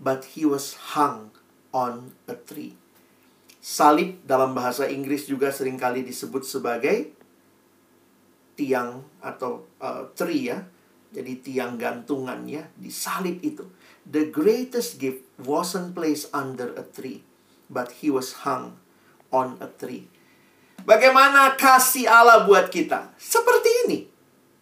but 0.00 0.32
he 0.32 0.48
was 0.48 0.96
hung 0.96 1.30
on 1.70 2.16
a 2.24 2.34
tree. 2.34 2.80
Salib 3.60 4.24
dalam 4.24 4.56
bahasa 4.56 4.88
Inggris 4.88 5.28
juga 5.28 5.52
sering 5.52 5.76
kali 5.76 6.00
disebut 6.00 6.48
sebagai 6.48 7.12
tiang 8.58 9.06
atau 9.22 9.70
uh, 9.78 10.10
tree 10.18 10.50
ya. 10.50 10.58
Jadi 11.08 11.40
tiang 11.40 11.80
gantungan 11.80 12.44
ya, 12.44 12.68
di 12.76 12.92
salib 12.92 13.40
itu. 13.40 13.64
The 14.04 14.28
greatest 14.28 15.00
gift 15.00 15.24
wasn't 15.40 15.96
placed 15.96 16.28
under 16.36 16.76
a 16.76 16.84
tree, 16.84 17.24
but 17.72 18.04
he 18.04 18.12
was 18.12 18.44
hung 18.44 18.76
on 19.32 19.56
a 19.64 19.72
tree. 19.72 20.04
Bagaimana 20.84 21.56
kasih 21.56 22.04
Allah 22.12 22.44
buat 22.44 22.68
kita? 22.68 23.16
Seperti 23.16 23.88
ini. 23.88 23.98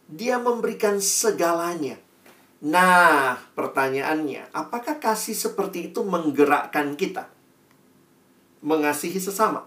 Dia 0.06 0.38
memberikan 0.38 1.02
segalanya. 1.02 1.98
Nah, 2.62 3.42
pertanyaannya, 3.58 4.54
apakah 4.54 5.02
kasih 5.02 5.34
seperti 5.34 5.90
itu 5.90 6.06
menggerakkan 6.06 6.94
kita? 6.94 7.26
Mengasihi 8.62 9.18
sesama. 9.18 9.66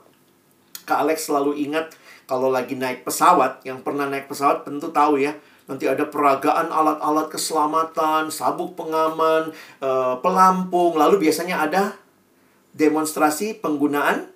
Kak 0.87 1.05
Alex 1.05 1.27
selalu 1.27 1.59
ingat 1.59 1.93
kalau 2.29 2.53
lagi 2.53 2.77
naik 2.77 3.01
pesawat, 3.01 3.65
yang 3.65 3.81
pernah 3.81 4.05
naik 4.05 4.29
pesawat 4.29 4.61
tentu 4.61 4.93
tahu 4.93 5.17
ya, 5.17 5.33
nanti 5.65 5.89
ada 5.89 6.05
peragaan 6.05 6.69
alat-alat 6.69 7.25
keselamatan, 7.33 8.29
sabuk 8.29 8.77
pengaman, 8.77 9.49
uh, 9.81 10.21
pelampung, 10.21 10.93
lalu 10.93 11.25
biasanya 11.25 11.65
ada 11.65 11.97
demonstrasi 12.77 13.57
penggunaan 13.57 14.29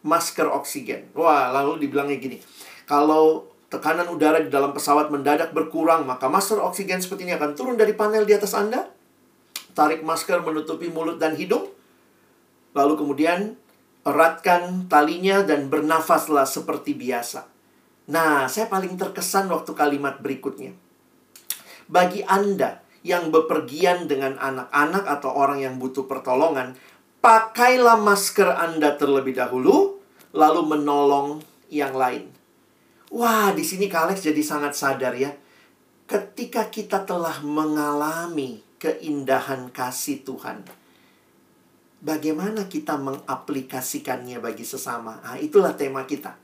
masker 0.00 0.48
oksigen. 0.48 1.12
Wah, 1.12 1.52
lalu 1.52 1.84
dibilangnya 1.84 2.16
gini, 2.16 2.40
kalau 2.88 3.52
tekanan 3.68 4.08
udara 4.08 4.40
di 4.40 4.48
dalam 4.48 4.72
pesawat 4.72 5.12
mendadak 5.12 5.52
berkurang, 5.52 6.08
maka 6.08 6.24
masker 6.32 6.56
oksigen 6.56 7.04
seperti 7.04 7.28
ini 7.28 7.36
akan 7.36 7.52
turun 7.52 7.76
dari 7.76 7.92
panel 7.92 8.24
di 8.24 8.32
atas 8.32 8.56
Anda, 8.56 8.88
tarik 9.76 10.00
masker 10.00 10.40
menutupi 10.40 10.88
mulut 10.88 11.20
dan 11.20 11.36
hidung, 11.36 11.68
lalu 12.72 12.96
kemudian 12.96 13.60
eratkan 14.04 14.88
talinya 14.88 15.44
dan 15.44 15.68
bernafaslah 15.68 16.48
seperti 16.48 16.96
biasa. 16.96 17.44
Nah, 18.10 18.48
saya 18.50 18.66
paling 18.66 18.96
terkesan 18.96 19.46
waktu 19.52 19.70
kalimat 19.76 20.18
berikutnya. 20.18 20.74
Bagi 21.86 22.24
Anda 22.26 22.82
yang 23.06 23.32
bepergian 23.32 24.10
dengan 24.10 24.36
anak-anak 24.40 25.04
atau 25.06 25.30
orang 25.32 25.62
yang 25.62 25.78
butuh 25.78 26.08
pertolongan, 26.10 26.74
pakailah 27.20 28.00
masker 28.00 28.50
Anda 28.50 28.96
terlebih 28.96 29.36
dahulu, 29.36 30.00
lalu 30.32 30.62
menolong 30.64 31.44
yang 31.70 31.94
lain. 31.94 32.30
Wah, 33.10 33.50
di 33.54 33.66
sini 33.66 33.90
Kalex 33.90 34.22
jadi 34.22 34.42
sangat 34.42 34.78
sadar 34.78 35.14
ya. 35.18 35.34
Ketika 36.06 36.66
kita 36.70 37.06
telah 37.06 37.42
mengalami 37.42 38.62
keindahan 38.78 39.70
kasih 39.70 40.22
Tuhan, 40.26 40.62
bagaimana 42.00 42.66
kita 42.66 42.96
mengaplikasikannya 42.96 44.40
bagi 44.40 44.64
sesama. 44.64 45.20
Nah, 45.20 45.36
itulah 45.36 45.76
tema 45.76 46.04
kita. 46.08 46.36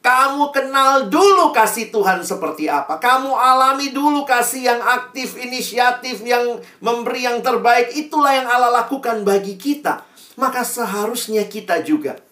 Kamu 0.00 0.54
kenal 0.54 1.10
dulu 1.10 1.50
kasih 1.50 1.90
Tuhan 1.90 2.22
seperti 2.22 2.70
apa. 2.70 3.02
Kamu 3.02 3.34
alami 3.34 3.90
dulu 3.90 4.22
kasih 4.22 4.70
yang 4.70 4.80
aktif, 4.80 5.34
inisiatif, 5.34 6.22
yang 6.22 6.62
memberi 6.78 7.26
yang 7.26 7.42
terbaik. 7.42 7.90
Itulah 7.90 8.38
yang 8.38 8.46
Allah 8.46 8.70
lakukan 8.86 9.26
bagi 9.26 9.58
kita. 9.58 10.06
Maka 10.38 10.62
seharusnya 10.62 11.50
kita 11.50 11.82
juga. 11.82 12.22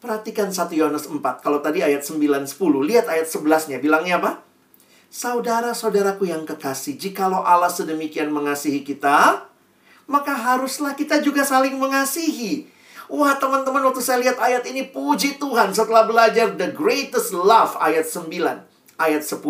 Perhatikan 0.00 0.48
1 0.48 0.72
Yohanes 0.78 1.10
4. 1.10 1.44
Kalau 1.44 1.60
tadi 1.60 1.84
ayat 1.84 2.06
9, 2.06 2.48
10. 2.48 2.56
Lihat 2.88 3.04
ayat 3.10 3.28
11-nya. 3.28 3.82
Bilangnya 3.84 4.16
apa? 4.22 4.40
Saudara-saudaraku 5.12 6.24
yang 6.28 6.48
kekasih, 6.48 6.96
jikalau 6.96 7.44
Allah 7.44 7.72
sedemikian 7.72 8.32
mengasihi 8.32 8.80
kita, 8.80 9.48
maka 10.08 10.32
haruslah 10.32 10.96
kita 10.96 11.20
juga 11.20 11.44
saling 11.44 11.76
mengasihi. 11.76 12.66
Wah 13.08 13.36
teman-teman 13.36 13.84
waktu 13.88 14.04
saya 14.04 14.20
lihat 14.20 14.36
ayat 14.40 14.64
ini 14.68 14.88
puji 14.88 15.40
Tuhan 15.40 15.72
setelah 15.72 16.04
belajar 16.04 16.52
the 16.56 16.72
greatest 16.72 17.32
love 17.32 17.76
ayat 17.80 18.04
9 18.04 18.28
ayat 19.00 19.22
10 19.24 19.40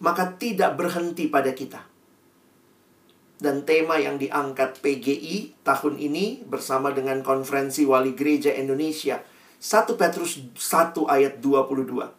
maka 0.00 0.34
tidak 0.38 0.74
berhenti 0.74 1.28
pada 1.30 1.52
kita. 1.52 1.82
Dan 3.36 3.68
tema 3.68 4.00
yang 4.00 4.16
diangkat 4.16 4.80
PGI 4.80 5.60
tahun 5.60 6.00
ini 6.00 6.48
bersama 6.48 6.88
dengan 6.88 7.20
konferensi 7.20 7.84
wali 7.84 8.16
gereja 8.16 8.48
Indonesia 8.56 9.20
1 9.60 9.92
Petrus 10.00 10.40
1 10.56 10.96
ayat 11.04 11.44
22. 11.44 12.15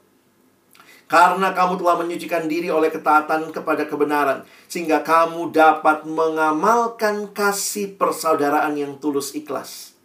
Karena 1.07 1.55
kamu 1.55 1.79
telah 1.79 1.95
menyucikan 2.03 2.51
diri 2.51 2.67
oleh 2.67 2.91
ketaatan 2.91 3.55
kepada 3.55 3.87
kebenaran, 3.87 4.43
sehingga 4.67 5.07
kamu 5.07 5.55
dapat 5.55 6.03
mengamalkan 6.03 7.31
kasih 7.31 7.95
persaudaraan 7.95 8.75
yang 8.75 8.99
tulus 8.99 9.31
ikhlas. 9.31 9.95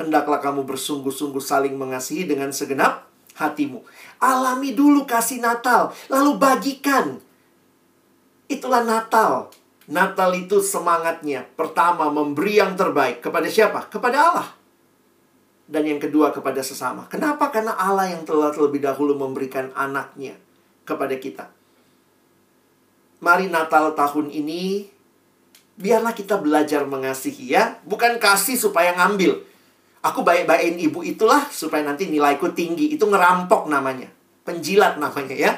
Hendaklah 0.00 0.40
kamu 0.40 0.64
bersungguh-sungguh 0.64 1.44
saling 1.44 1.76
mengasihi 1.76 2.24
dengan 2.24 2.48
segenap 2.48 3.04
hatimu. 3.36 3.84
Alami 4.24 4.72
dulu 4.72 5.04
kasih 5.04 5.44
Natal, 5.44 5.92
lalu 6.08 6.40
bagikan. 6.40 7.20
Itulah 8.48 8.88
Natal. 8.88 9.52
Natal 9.88 10.32
itu 10.32 10.64
semangatnya. 10.64 11.44
Pertama, 11.56 12.08
memberi 12.08 12.56
yang 12.56 12.72
terbaik. 12.76 13.20
Kepada 13.20 13.48
siapa? 13.48 13.88
Kepada 13.88 14.16
Allah. 14.20 14.48
Dan 15.68 15.84
yang 15.84 16.00
kedua 16.00 16.32
kepada 16.32 16.64
sesama. 16.64 17.04
Kenapa? 17.12 17.52
Karena 17.52 17.76
Allah 17.76 18.08
yang 18.08 18.24
telah 18.24 18.48
terlebih 18.48 18.80
dahulu 18.80 19.12
memberikan 19.14 19.68
anaknya 19.76 20.34
kepada 20.88 21.12
kita. 21.20 21.52
Mari 23.20 23.52
Natal 23.52 23.92
tahun 23.92 24.32
ini 24.32 24.88
biarlah 25.76 26.16
kita 26.16 26.40
belajar 26.40 26.88
mengasihi 26.88 27.52
ya, 27.52 27.76
bukan 27.84 28.16
kasih 28.16 28.56
supaya 28.56 28.96
ngambil. 28.96 29.44
Aku 30.00 30.24
baik-baikin 30.24 30.80
ibu 30.80 31.04
itulah 31.04 31.44
supaya 31.52 31.84
nanti 31.84 32.08
nilaiku 32.08 32.48
tinggi. 32.56 32.94
Itu 32.94 33.10
ngerampok 33.10 33.68
namanya. 33.68 34.08
Penjilat 34.46 34.96
namanya 34.96 35.36
ya. 35.36 35.52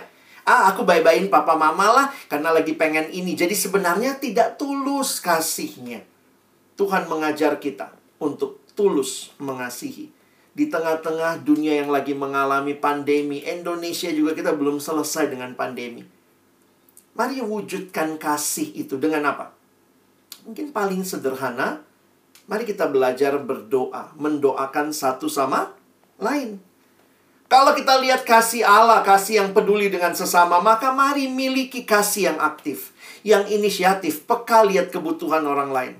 Ah, 0.49 0.73
aku 0.73 0.83
baik-baikin 0.83 1.29
papa 1.29 1.55
mama 1.55 1.92
lah 1.92 2.07
karena 2.27 2.51
lagi 2.51 2.75
pengen 2.75 3.12
ini. 3.12 3.37
Jadi 3.37 3.53
sebenarnya 3.53 4.16
tidak 4.16 4.57
tulus 4.57 5.20
kasihnya. 5.20 6.03
Tuhan 6.81 7.07
mengajar 7.12 7.61
kita 7.61 7.92
untuk 8.16 8.60
tulus 8.80 9.36
mengasihi. 9.36 10.08
Di 10.56 10.72
tengah-tengah 10.72 11.44
dunia 11.44 11.84
yang 11.84 11.92
lagi 11.92 12.16
mengalami 12.16 12.72
pandemi, 12.72 13.44
Indonesia 13.44 14.08
juga 14.08 14.32
kita 14.32 14.56
belum 14.56 14.80
selesai 14.80 15.28
dengan 15.28 15.52
pandemi. 15.52 16.00
Mari 17.12 17.44
wujudkan 17.44 18.16
kasih 18.16 18.72
itu 18.72 18.96
dengan 18.96 19.36
apa? 19.36 19.52
Mungkin 20.48 20.72
paling 20.72 21.04
sederhana, 21.04 21.84
mari 22.48 22.64
kita 22.64 22.88
belajar 22.88 23.36
berdoa, 23.36 24.16
mendoakan 24.16 24.96
satu 24.96 25.28
sama 25.28 25.76
lain. 26.16 26.56
Kalau 27.52 27.76
kita 27.76 28.00
lihat 28.00 28.24
kasih 28.24 28.64
Allah, 28.64 29.04
kasih 29.04 29.44
yang 29.44 29.50
peduli 29.52 29.92
dengan 29.92 30.16
sesama, 30.16 30.64
maka 30.64 30.88
mari 30.96 31.28
miliki 31.28 31.84
kasih 31.84 32.32
yang 32.32 32.38
aktif, 32.40 32.96
yang 33.28 33.44
inisiatif, 33.44 34.24
peka 34.24 34.64
lihat 34.64 34.88
kebutuhan 34.88 35.44
orang 35.44 35.68
lain. 35.68 35.94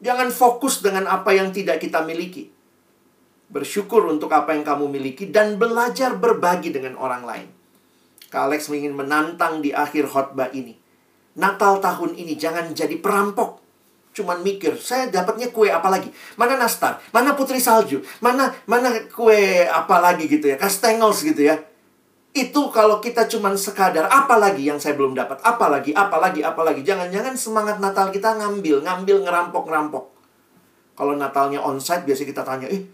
Jangan 0.00 0.28
fokus 0.28 0.84
dengan 0.84 1.08
apa 1.08 1.32
yang 1.32 1.52
tidak 1.52 1.80
kita 1.80 2.04
miliki. 2.04 2.52
Bersyukur 3.48 4.04
untuk 4.10 4.28
apa 4.34 4.52
yang 4.52 4.66
kamu 4.66 4.90
miliki 4.90 5.30
dan 5.30 5.56
belajar 5.56 6.18
berbagi 6.18 6.74
dengan 6.74 6.98
orang 6.98 7.22
lain. 7.24 7.48
Kak 8.28 8.50
Alex 8.50 8.68
ingin 8.68 8.92
menantang 8.92 9.62
di 9.64 9.70
akhir 9.70 10.10
khotbah 10.10 10.50
ini. 10.52 10.76
Natal 11.38 11.78
tahun 11.78 12.18
ini 12.18 12.34
jangan 12.36 12.74
jadi 12.74 12.98
perampok. 12.98 13.62
Cuman 14.16 14.40
mikir, 14.40 14.80
saya 14.80 15.12
dapatnya 15.12 15.52
kue 15.52 15.68
apa 15.68 15.92
lagi? 15.92 16.08
Mana 16.40 16.56
nastar? 16.56 17.00
Mana 17.12 17.36
putri 17.36 17.60
salju? 17.60 18.00
Mana 18.24 18.48
mana 18.64 19.04
kue 19.12 19.68
apa 19.68 20.00
lagi 20.00 20.24
gitu 20.26 20.48
ya? 20.48 20.56
Kastengels 20.56 21.20
gitu 21.20 21.44
ya 21.44 21.60
itu 22.36 22.68
kalau 22.68 23.00
kita 23.00 23.24
cuman 23.24 23.56
sekadar 23.56 24.04
apa 24.12 24.36
lagi 24.36 24.68
yang 24.68 24.76
saya 24.76 24.92
belum 24.92 25.16
dapat 25.16 25.40
apa 25.40 25.72
lagi 25.72 25.96
apa 25.96 26.20
lagi 26.20 26.44
apa 26.44 26.60
lagi 26.60 26.84
jangan-jangan 26.84 27.32
semangat 27.32 27.80
Natal 27.80 28.12
kita 28.12 28.36
ngambil 28.36 28.84
ngambil 28.84 29.24
ngerampok 29.24 29.64
ngerampok 29.64 30.04
kalau 30.96 31.12
Natalnya 31.16 31.60
onsite 31.60 32.08
biasa 32.08 32.24
kita 32.24 32.40
tanya 32.40 32.72
eh, 32.72 32.84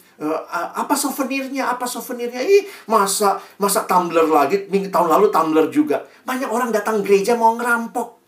apa 0.51 0.91
souvenirnya? 0.99 1.71
Apa 1.71 1.87
souvenirnya? 1.87 2.43
Ih 2.43 2.67
masa 2.91 3.39
masa 3.63 3.87
tumbler 3.87 4.27
lagi? 4.27 4.67
Minggu 4.67 4.91
tahun 4.91 5.07
lalu 5.07 5.31
tumbler 5.31 5.71
juga. 5.71 6.03
Banyak 6.27 6.51
orang 6.51 6.75
datang 6.75 7.07
gereja 7.07 7.39
mau 7.39 7.55
ngerampok. 7.55 8.19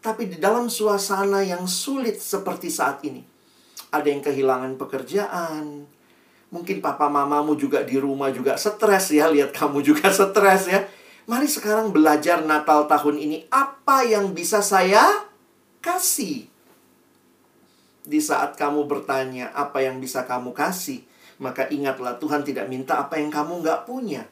Tapi 0.00 0.32
di 0.32 0.40
dalam 0.40 0.72
suasana 0.72 1.44
yang 1.44 1.68
sulit 1.68 2.16
seperti 2.16 2.72
saat 2.72 3.04
ini 3.04 3.20
ada 3.92 4.08
yang 4.08 4.24
kehilangan 4.24 4.80
pekerjaan 4.80 5.84
Mungkin 6.54 6.78
papa 6.78 7.10
mamamu 7.10 7.58
juga 7.58 7.82
di 7.82 7.98
rumah 7.98 8.30
juga 8.30 8.54
stres 8.54 9.10
ya, 9.10 9.26
lihat 9.26 9.50
kamu 9.50 9.82
juga 9.82 10.08
stres 10.14 10.70
ya. 10.70 10.86
Mari 11.26 11.50
sekarang 11.50 11.90
belajar 11.90 12.38
Natal 12.46 12.86
tahun 12.86 13.18
ini 13.18 13.50
apa 13.50 14.06
yang 14.06 14.30
bisa 14.30 14.62
saya 14.62 15.26
kasih. 15.82 16.46
Di 18.06 18.22
saat 18.22 18.54
kamu 18.54 18.86
bertanya 18.86 19.50
apa 19.50 19.82
yang 19.82 19.98
bisa 19.98 20.22
kamu 20.22 20.54
kasih, 20.54 21.02
maka 21.42 21.66
ingatlah 21.66 22.14
Tuhan 22.22 22.46
tidak 22.46 22.70
minta 22.70 23.02
apa 23.02 23.18
yang 23.18 23.34
kamu 23.34 23.66
nggak 23.66 23.82
punya. 23.90 24.30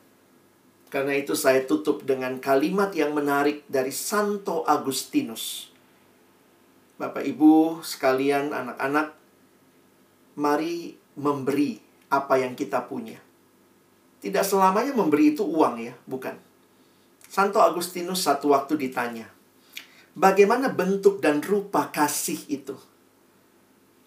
Karena 0.87 1.19
itu 1.19 1.35
saya 1.35 1.67
tutup 1.67 2.07
dengan 2.07 2.39
kalimat 2.39 2.95
yang 2.95 3.11
menarik 3.11 3.67
dari 3.67 3.91
Santo 3.91 4.63
Agustinus. 4.63 5.75
Bapak 6.95 7.27
Ibu 7.27 7.83
sekalian 7.83 8.55
anak-anak, 8.55 9.19
mari 10.39 10.95
memberi 11.19 11.84
apa 12.21 12.39
yang 12.39 12.55
kita 12.55 12.87
punya. 12.87 13.19
Tidak 14.25 14.41
selamanya 14.41 14.97
memberi 14.97 15.37
itu 15.37 15.45
uang 15.45 15.75
ya, 15.83 15.93
bukan. 16.09 16.33
Santo 17.29 17.61
Agustinus 17.61 18.25
satu 18.25 18.55
waktu 18.55 18.79
ditanya, 18.79 19.29
bagaimana 20.15 20.71
bentuk 20.71 21.19
dan 21.21 21.43
rupa 21.43 21.91
kasih 21.91 22.39
itu? 22.47 22.79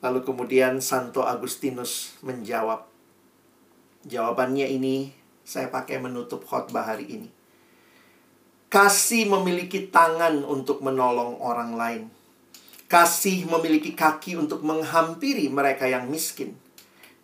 Lalu 0.01 0.23
kemudian 0.23 0.79
Santo 0.79 1.27
Agustinus 1.27 2.17
menjawab. 2.23 2.87
Jawabannya 4.07 4.71
ini 4.71 5.11
saya 5.43 5.67
pakai 5.67 5.99
menutup 5.99 6.47
khotbah 6.47 6.87
hari 6.87 7.05
ini. 7.11 7.29
Kasih 8.71 9.27
memiliki 9.27 9.91
tangan 9.91 10.47
untuk 10.47 10.79
menolong 10.79 11.39
orang 11.43 11.71
lain. 11.75 12.03
Kasih 12.87 13.43
memiliki 13.47 13.91
kaki 13.91 14.39
untuk 14.39 14.63
menghampiri 14.63 15.51
mereka 15.51 15.85
yang 15.91 16.07
miskin 16.07 16.55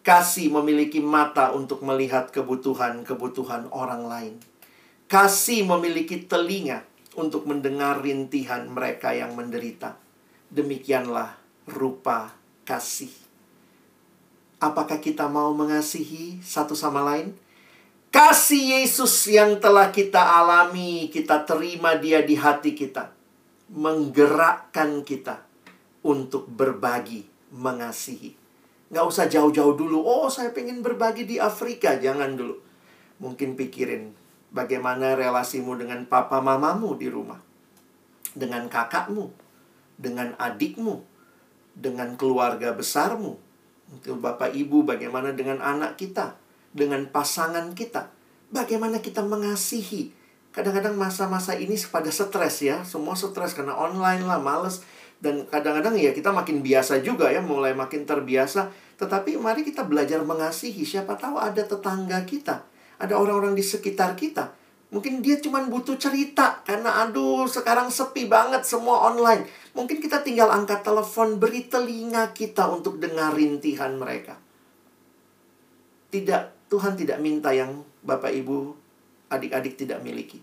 Kasih 0.04 0.52
memiliki 0.52 1.00
mata 1.00 1.56
untuk 1.56 1.80
melihat 1.80 2.28
kebutuhan-kebutuhan 2.36 3.72
orang 3.72 4.04
lain. 4.04 4.36
Kasih 5.08 5.64
memiliki 5.64 6.28
telinga 6.28 6.84
untuk 7.16 7.48
mendengar 7.48 8.04
rintihan 8.04 8.68
mereka 8.68 9.16
yang 9.16 9.32
menderita. 9.32 9.96
Demikianlah 10.52 11.40
rupa 11.72 12.36
kasih. 12.68 13.16
Apakah 14.60 15.00
kita 15.00 15.32
mau 15.32 15.56
mengasihi 15.56 16.44
satu 16.44 16.76
sama 16.76 17.00
lain? 17.00 17.32
Kasih 18.12 18.84
Yesus 18.84 19.24
yang 19.32 19.58
telah 19.64 19.88
kita 19.90 20.20
alami, 20.20 21.08
kita 21.10 21.48
terima 21.48 21.96
Dia 21.96 22.22
di 22.22 22.36
hati 22.36 22.76
kita, 22.76 23.10
menggerakkan 23.72 25.02
kita 25.08 25.48
untuk 26.04 26.46
berbagi, 26.52 27.24
mengasihi. 27.56 28.43
Nggak 28.94 29.10
usah 29.10 29.26
jauh-jauh 29.26 29.74
dulu. 29.74 30.06
Oh, 30.06 30.30
saya 30.30 30.54
pengen 30.54 30.86
berbagi 30.86 31.26
di 31.26 31.42
Afrika. 31.42 31.98
Jangan 31.98 32.38
dulu. 32.38 32.62
Mungkin 33.18 33.58
pikirin 33.58 34.14
bagaimana 34.54 35.18
relasimu 35.18 35.74
dengan 35.82 36.06
papa 36.06 36.38
mamamu 36.46 36.94
di 36.94 37.10
rumah. 37.10 37.42
Dengan 38.38 38.70
kakakmu. 38.70 39.34
Dengan 39.98 40.38
adikmu. 40.38 41.02
Dengan 41.74 42.14
keluarga 42.22 42.78
besarmu. 42.78 43.34
Untuk 43.90 44.22
bapak 44.22 44.54
ibu, 44.54 44.86
bagaimana 44.86 45.34
dengan 45.34 45.66
anak 45.66 45.98
kita. 45.98 46.38
Dengan 46.70 47.10
pasangan 47.10 47.74
kita. 47.74 48.14
Bagaimana 48.54 49.02
kita 49.02 49.26
mengasihi. 49.26 50.14
Kadang-kadang 50.54 50.94
masa-masa 50.94 51.58
ini 51.58 51.74
pada 51.90 52.14
stres 52.14 52.62
ya. 52.62 52.86
Semua 52.86 53.18
stres 53.18 53.58
karena 53.58 53.74
online 53.74 54.22
lah, 54.22 54.38
males. 54.38 54.86
Dan 55.24 55.48
kadang-kadang 55.48 55.96
ya 55.96 56.12
kita 56.12 56.36
makin 56.36 56.60
biasa 56.60 57.00
juga 57.00 57.32
ya, 57.32 57.40
mulai 57.40 57.72
makin 57.72 58.04
terbiasa 58.04 58.68
tetapi 59.00 59.40
mari 59.40 59.64
kita 59.64 59.88
belajar 59.88 60.22
mengasihi. 60.22 60.84
Siapa 60.84 61.16
tahu 61.16 61.40
ada 61.40 61.64
tetangga 61.64 62.22
kita, 62.28 62.64
ada 63.00 63.14
orang-orang 63.16 63.56
di 63.56 63.64
sekitar 63.66 64.20
kita. 64.20 64.52
Mungkin 64.94 65.26
dia 65.26 65.42
cuma 65.42 65.58
butuh 65.66 65.98
cerita 65.98 66.62
karena 66.62 67.02
aduh 67.02 67.50
sekarang 67.50 67.90
sepi 67.90 68.30
banget 68.30 68.62
semua 68.62 69.10
online. 69.10 69.50
Mungkin 69.74 69.98
kita 69.98 70.22
tinggal 70.22 70.54
angkat 70.54 70.86
telepon 70.86 71.42
beri 71.42 71.66
telinga 71.66 72.30
kita 72.30 72.70
untuk 72.70 73.02
dengar 73.02 73.34
rintihan 73.34 73.98
mereka. 73.98 74.38
Tidak, 76.14 76.70
Tuhan 76.70 76.94
tidak 76.94 77.18
minta 77.18 77.50
yang 77.50 77.82
Bapak 78.06 78.30
Ibu, 78.30 78.78
adik-adik 79.34 79.82
tidak 79.82 80.06
miliki. 80.06 80.38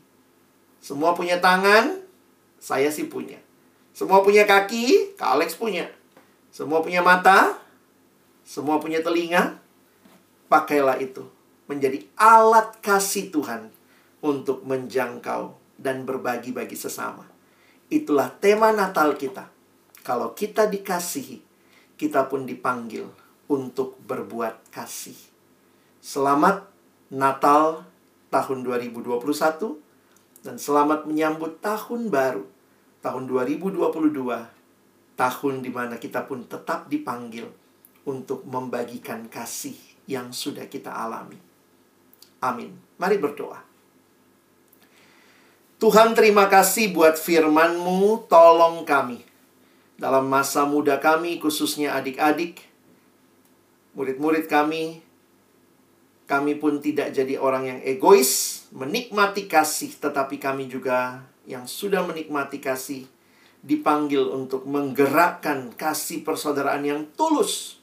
Semua 0.83 1.15
punya 1.15 1.39
tangan, 1.39 2.03
saya 2.59 2.91
sih 2.91 3.07
punya. 3.07 3.39
Semua 3.91 4.23
punya 4.23 4.47
kaki, 4.47 5.17
Kak 5.19 5.39
Alex 5.39 5.59
punya. 5.59 5.91
Semua 6.51 6.83
punya 6.83 7.03
mata, 7.03 7.59
semua 8.43 8.83
punya 8.83 8.99
telinga, 9.03 9.63
pakailah 10.51 10.99
itu 10.99 11.23
menjadi 11.71 12.03
alat 12.19 12.83
kasih 12.83 13.31
Tuhan 13.31 13.71
untuk 14.19 14.67
menjangkau 14.67 15.55
dan 15.79 16.03
berbagi 16.03 16.51
bagi 16.51 16.75
sesama. 16.75 17.23
Itulah 17.87 18.35
tema 18.43 18.75
Natal 18.75 19.15
kita. 19.15 19.47
Kalau 20.03 20.35
kita 20.35 20.67
dikasihi, 20.67 21.39
kita 21.95 22.27
pun 22.27 22.43
dipanggil 22.43 23.07
untuk 23.47 23.95
berbuat 24.03 24.75
kasih. 24.75 25.17
Selamat 26.03 26.67
Natal 27.15 27.87
tahun 28.35 28.67
2021 28.67 29.23
dan 30.47 30.57
selamat 30.57 31.07
menyambut 31.07 31.59
tahun 31.63 32.09
baru 32.09 32.47
tahun 33.01 33.29
2022 33.29 33.81
tahun 35.17 35.55
di 35.61 35.71
mana 35.73 36.01
kita 36.01 36.25
pun 36.25 36.49
tetap 36.49 36.89
dipanggil 36.89 37.45
untuk 38.09 38.49
membagikan 38.49 39.29
kasih 39.29 39.77
yang 40.09 40.33
sudah 40.33 40.65
kita 40.65 40.89
alami. 40.89 41.37
Amin. 42.41 42.73
Mari 42.97 43.21
berdoa. 43.21 43.61
Tuhan 45.81 46.13
terima 46.13 46.49
kasih 46.49 46.93
buat 46.93 47.17
firman-Mu, 47.17 48.29
tolong 48.29 48.85
kami. 48.85 49.25
Dalam 49.97 50.29
masa 50.29 50.65
muda 50.65 51.01
kami, 51.01 51.41
khususnya 51.41 51.97
adik-adik, 51.97 52.65
murid-murid 53.97 54.49
kami, 54.49 55.05
Kami 56.31 56.55
pun 56.63 56.79
tidak 56.79 57.11
jadi 57.11 57.43
orang 57.43 57.67
yang 57.67 57.81
egois, 57.83 58.63
menikmati 58.71 59.51
kasih, 59.51 59.99
tetapi 59.99 60.39
kami 60.39 60.71
juga 60.71 61.27
yang 61.51 61.67
sudah 61.67 62.07
menikmati 62.07 62.63
kasih 62.63 63.11
dipanggil 63.61 64.31
untuk 64.31 64.65
menggerakkan 64.71 65.75
kasih 65.75 66.23
persaudaraan 66.23 66.87
yang 66.87 67.03
tulus. 67.19 67.83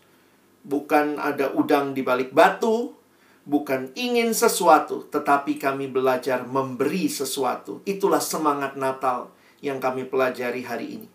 Bukan 0.64 1.20
ada 1.20 1.52
udang 1.52 1.92
di 1.92 2.02
balik 2.02 2.32
batu, 2.32 2.96
bukan 3.44 3.92
ingin 3.96 4.32
sesuatu, 4.32 5.08
tetapi 5.08 5.60
kami 5.60 5.92
belajar 5.92 6.48
memberi 6.48 7.12
sesuatu. 7.12 7.84
Itulah 7.84 8.24
semangat 8.24 8.80
Natal 8.80 9.32
yang 9.60 9.84
kami 9.84 10.08
pelajari 10.08 10.64
hari 10.64 10.88
ini. 11.00 11.08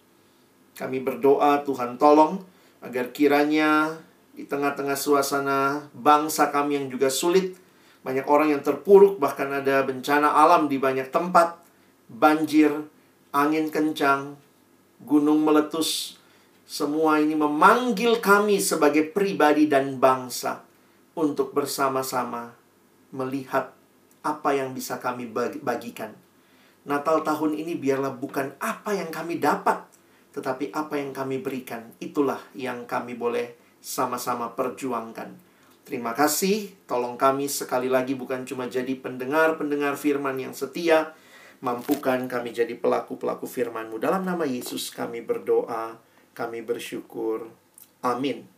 Kami 0.72 1.04
berdoa, 1.04 1.60
Tuhan 1.64 2.00
tolong 2.00 2.40
agar 2.80 3.12
kiranya 3.12 4.00
di 4.32 4.48
tengah-tengah 4.48 4.96
suasana 4.96 5.86
bangsa 5.92 6.48
kami 6.48 6.80
yang 6.80 6.86
juga 6.88 7.12
sulit, 7.12 7.52
banyak 8.02 8.24
orang 8.26 8.56
yang 8.56 8.62
terpuruk, 8.64 9.20
bahkan 9.20 9.52
ada 9.52 9.84
bencana 9.84 10.32
alam 10.32 10.66
di 10.66 10.80
banyak 10.80 11.12
tempat, 11.12 11.61
banjir, 12.12 12.70
angin 13.32 13.72
kencang, 13.72 14.36
gunung 15.02 15.42
meletus, 15.42 16.20
semua 16.68 17.20
ini 17.20 17.36
memanggil 17.36 18.22
kami 18.22 18.56
sebagai 18.62 19.10
pribadi 19.12 19.68
dan 19.68 20.00
bangsa 20.00 20.64
untuk 21.12 21.52
bersama-sama 21.52 22.56
melihat 23.12 23.76
apa 24.24 24.56
yang 24.56 24.72
bisa 24.72 24.96
kami 24.96 25.28
bagikan. 25.60 26.16
Natal 26.88 27.22
tahun 27.22 27.54
ini 27.58 27.76
biarlah 27.76 28.16
bukan 28.16 28.56
apa 28.58 28.96
yang 28.96 29.12
kami 29.12 29.38
dapat, 29.38 29.84
tetapi 30.32 30.72
apa 30.72 30.98
yang 30.98 31.12
kami 31.12 31.38
berikan. 31.38 31.92
Itulah 32.00 32.40
yang 32.56 32.88
kami 32.88 33.14
boleh 33.14 33.54
sama-sama 33.78 34.54
perjuangkan. 34.56 35.34
Terima 35.82 36.14
kasih, 36.14 36.72
tolong 36.86 37.18
kami 37.18 37.50
sekali 37.50 37.90
lagi 37.90 38.14
bukan 38.14 38.46
cuma 38.46 38.70
jadi 38.70 38.94
pendengar-pendengar 38.96 39.98
firman 39.98 40.38
yang 40.38 40.54
setia, 40.54 41.12
mampukan 41.62 42.28
kami 42.28 42.52
jadi 42.52 42.76
pelaku-pelaku 42.76 43.48
firman-Mu. 43.48 43.96
Dalam 44.02 44.26
nama 44.26 44.44
Yesus 44.44 44.90
kami 44.92 45.24
berdoa, 45.24 45.96
kami 46.34 46.60
bersyukur. 46.60 47.48
Amin. 48.04 48.51